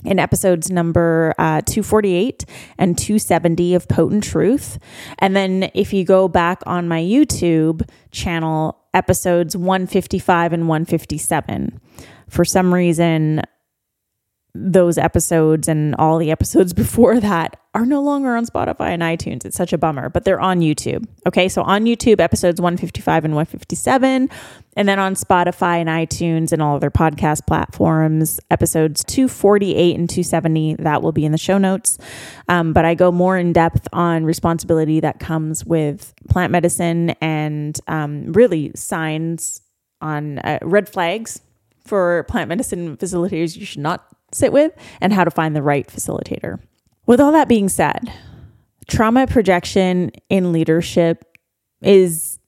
in 0.05 0.19
episodes 0.19 0.71
number 0.71 1.35
uh, 1.39 1.61
248 1.63 2.45
and 2.79 2.97
270 2.97 3.75
of 3.75 3.89
Potent 3.89 4.25
Truth. 4.25 4.79
And 5.19 5.35
then 5.35 5.71
if 5.75 5.93
you 5.93 6.05
go 6.05 6.29
back 6.29 6.63
on 6.67 6.89
my 6.89 7.01
YouTube 7.01 7.89
channel, 8.11 8.79
episodes 8.93 9.57
155 9.57 10.53
and 10.53 10.69
157, 10.69 11.81
for 12.29 12.45
some 12.45 12.73
reason, 12.73 13.43
those 14.55 14.99
episodes 14.99 15.67
and 15.69 15.95
all 15.97 16.19
the 16.19 16.31
episodes 16.31 16.73
before 16.85 17.21
that 17.21 17.59
are 17.75 17.85
no 17.85 18.01
longer 18.01 18.37
on 18.37 18.47
Spotify 18.47 18.91
and 18.91 19.03
iTunes. 19.03 19.45
It's 19.45 19.57
such 19.57 19.73
a 19.73 19.79
bummer, 19.79 20.09
but 20.09 20.25
they're 20.25 20.41
on 20.41 20.61
YouTube. 20.61 21.07
Okay, 21.27 21.49
so 21.49 21.63
on 21.63 21.85
YouTube, 21.85 22.21
episodes 22.21 22.61
155 22.61 23.25
and 23.25 23.35
157, 23.35 24.31
and 24.77 24.89
then 24.89 25.01
on 25.01 25.15
Spotify 25.17 25.79
and 25.79 25.89
iTunes 25.89 26.53
and 26.53 26.63
all 26.63 26.77
other 26.77 26.91
podcast 26.91 27.47
platforms, 27.47 28.39
episodes 28.51 29.03
248 29.05 29.97
and 29.97 30.09
270, 30.09 30.77
that 30.77 31.03
will 31.03 31.13
be 31.13 31.25
in 31.25 31.33
the 31.33 31.39
show 31.39 31.59
notes. 31.59 31.99
Um, 32.49 32.73
but 32.73 32.85
I 32.85 32.95
go 32.95 33.11
more 33.11 33.37
in 33.37 33.53
depth 33.53 33.89
on 33.93 34.25
responsibility 34.25 35.01
that 35.01 35.19
comes 35.19 35.65
with 35.65 36.15
plant 36.29 36.53
medicine 36.53 37.11
and 37.21 37.79
um, 37.89 38.33
really 38.33 38.71
signs 38.77 39.61
on 40.01 40.39
uh, 40.41 40.61
red 40.63 40.89
flags 40.89 41.41
for 41.85 42.25
plant 42.25 42.49
medicine 42.49 42.97
facilitators 42.97 43.57
you 43.57 43.67
should 43.67 43.83
not 43.83 44.07
sit 44.33 44.53
with 44.53 44.73
and 45.01 45.13
how 45.13 45.25
to 45.25 45.31
find 45.31 45.57
the 45.57 45.63
right 45.63 45.87
facilitator. 45.89 46.61
With 47.07 47.21
all 47.21 47.33
that 47.33 47.49
being 47.49 47.69
said, 47.69 48.13
trauma 48.89 49.27
projection 49.27 50.11
in 50.29 50.53
leadership 50.53 51.37
is 51.83 52.39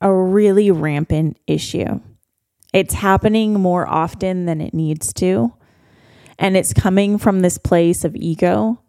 a 0.00 0.12
really 0.12 0.70
rampant 0.70 1.38
issue. 1.46 2.00
It's 2.72 2.94
happening 2.94 3.54
more 3.54 3.88
often 3.88 4.46
than 4.46 4.60
it 4.60 4.74
needs 4.74 5.12
to. 5.14 5.54
And 6.40 6.56
it's 6.56 6.74
coming 6.74 7.18
from 7.18 7.40
this 7.40 7.56
place 7.56 8.04
of 8.04 8.16
ego, 8.16 8.82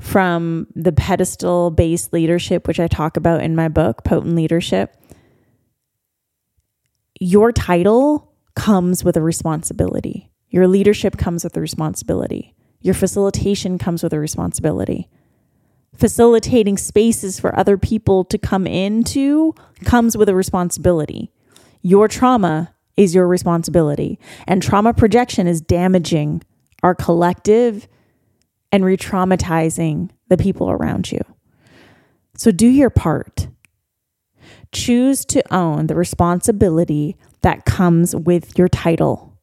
from 0.00 0.68
the 0.76 0.92
pedestal 0.92 1.72
based 1.72 2.12
leadership, 2.12 2.68
which 2.68 2.78
I 2.78 2.86
talk 2.86 3.16
about 3.16 3.42
in 3.42 3.56
my 3.56 3.66
book, 3.66 4.04
Potent 4.04 4.36
Leadership. 4.36 4.94
Your 7.18 7.50
title 7.50 8.32
comes 8.54 9.02
with 9.02 9.16
a 9.16 9.22
responsibility. 9.22 10.30
Your 10.50 10.68
leadership 10.68 11.16
comes 11.16 11.42
with 11.42 11.56
a 11.56 11.60
responsibility. 11.60 12.54
Your 12.86 12.94
facilitation 12.94 13.78
comes 13.78 14.04
with 14.04 14.12
a 14.12 14.20
responsibility. 14.20 15.08
Facilitating 15.96 16.78
spaces 16.78 17.40
for 17.40 17.58
other 17.58 17.76
people 17.76 18.22
to 18.26 18.38
come 18.38 18.64
into 18.64 19.56
comes 19.84 20.16
with 20.16 20.28
a 20.28 20.36
responsibility. 20.36 21.32
Your 21.82 22.06
trauma 22.06 22.72
is 22.96 23.12
your 23.12 23.26
responsibility, 23.26 24.20
and 24.46 24.62
trauma 24.62 24.94
projection 24.94 25.48
is 25.48 25.60
damaging 25.60 26.44
our 26.84 26.94
collective 26.94 27.88
and 28.70 28.84
re 28.84 28.96
traumatizing 28.96 30.10
the 30.28 30.36
people 30.36 30.70
around 30.70 31.10
you. 31.10 31.22
So 32.36 32.52
do 32.52 32.68
your 32.68 32.90
part. 32.90 33.48
Choose 34.70 35.24
to 35.24 35.42
own 35.52 35.88
the 35.88 35.96
responsibility 35.96 37.16
that 37.42 37.64
comes 37.64 38.14
with 38.14 38.56
your 38.56 38.68
title. 38.68 39.36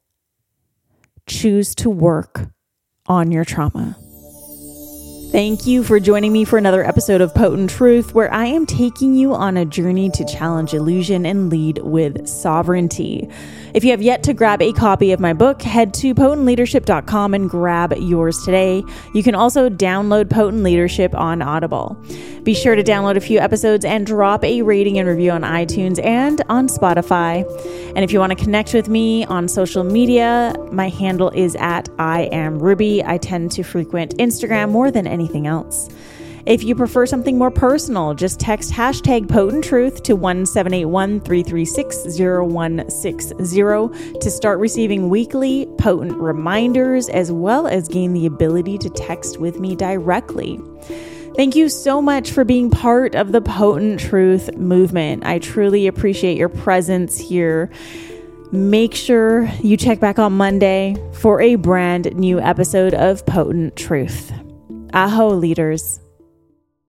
Choose 1.28 1.76
to 1.76 1.90
work 1.90 2.53
on 3.08 3.32
your 3.32 3.46
trauma. 3.46 4.03
Thank 5.34 5.66
you 5.66 5.84
for 5.84 6.00
joining 6.00 6.32
me 6.32 6.46
for 6.46 6.60
another 6.60 6.86
episode 6.86 7.20
of 7.20 7.34
Potent 7.34 7.72
Truth, 7.72 8.14
where 8.14 8.32
I 8.32 8.46
am 8.46 8.68
taking 8.68 9.16
you 9.16 9.34
on 9.34 9.58
a 9.58 9.66
journey 9.66 10.12
to 10.12 10.24
challenge 10.26 10.76
illusion 10.76 11.26
and 11.26 11.50
lead 11.50 11.80
with 11.80 12.28
sovereignty. 12.28 13.28
If 13.74 13.84
you 13.84 13.90
have 13.90 14.04
yet 14.04 14.22
to 14.26 14.36
grab 14.36 14.62
a 14.62 14.72
copy 14.74 15.12
of 15.12 15.20
my 15.20 15.34
book, 15.34 15.64
head 15.64 15.96
to 15.96 16.14
potentleadership.com 16.14 17.34
and 17.34 17.50
grab 17.50 17.96
yours 17.98 18.44
today. 18.46 18.84
You 19.16 19.24
can 19.24 19.34
also 19.34 19.70
download 19.70 20.30
Potent 20.30 20.62
Leadership 20.62 21.16
on 21.16 21.42
Audible. 21.42 21.98
Be 22.44 22.54
sure 22.54 22.76
to 22.76 22.84
download 22.84 23.16
a 23.16 23.22
few 23.22 23.40
episodes 23.40 23.86
and 23.86 24.06
drop 24.06 24.44
a 24.44 24.62
rating 24.62 25.00
and 25.00 25.08
review 25.08 25.32
on 25.32 25.42
iTunes 25.42 26.04
and 26.04 26.44
on 26.50 26.68
Spotify. 26.68 27.44
And 27.96 28.04
if 28.04 28.12
you 28.12 28.20
want 28.20 28.38
to 28.38 28.44
connect 28.44 28.74
with 28.76 28.90
me 28.90 29.26
on 29.26 29.48
social 29.48 29.84
media, 29.84 30.54
my 30.72 30.90
handle 30.90 31.32
is 31.32 31.56
at 31.56 31.90
I 31.98 32.24
am 32.34 32.60
Ruby. 32.60 33.04
I 33.04 33.18
tend 33.18 33.52
to 33.54 33.64
frequent 33.64 34.18
Instagram 34.18 34.70
more 34.70 34.92
than 34.92 35.08
anything 35.24 35.48
else. 35.48 35.90
If 36.46 36.62
you 36.62 36.76
prefer 36.76 37.06
something 37.06 37.38
more 37.38 37.52
personal, 37.52 38.14
just 38.14 38.38
text 38.38 38.74
hashtag 38.74 39.30
potent 39.30 39.64
truth 39.64 40.04
to 40.04 40.16
1781 40.18 41.22
336 41.22 42.20
0160 42.20 44.20
to 44.20 44.30
start 44.30 44.60
receiving 44.60 45.08
weekly 45.08 45.70
potent 45.78 46.18
reminders 46.18 47.08
as 47.08 47.32
well 47.32 47.66
as 47.66 47.88
gain 47.88 48.12
the 48.12 48.26
ability 48.26 48.78
to 48.80 48.90
text 48.90 49.40
with 49.40 49.62
me 49.62 49.74
directly. 49.74 50.60
Thank 51.38 51.56
you 51.56 51.70
so 51.70 52.02
much 52.02 52.32
for 52.32 52.44
being 52.44 52.70
part 52.70 53.16
of 53.16 53.32
the 53.32 53.42
Potent 53.42 54.02
Truth 54.02 54.58
movement. 54.58 55.26
I 55.26 55.40
truly 55.40 55.88
appreciate 55.88 56.38
your 56.38 56.50
presence 56.50 57.18
here. 57.18 57.72
Make 58.52 58.94
sure 58.94 59.46
you 59.64 59.78
check 59.78 60.00
back 60.00 60.20
on 60.20 60.34
Monday 60.34 60.96
for 61.14 61.42
a 61.42 61.56
brand 61.56 62.14
new 62.16 62.40
episode 62.40 62.94
of 62.94 63.26
Potent 63.26 63.78
Truth. 63.78 64.32
Aho, 64.94 65.30
leaders. 65.30 66.03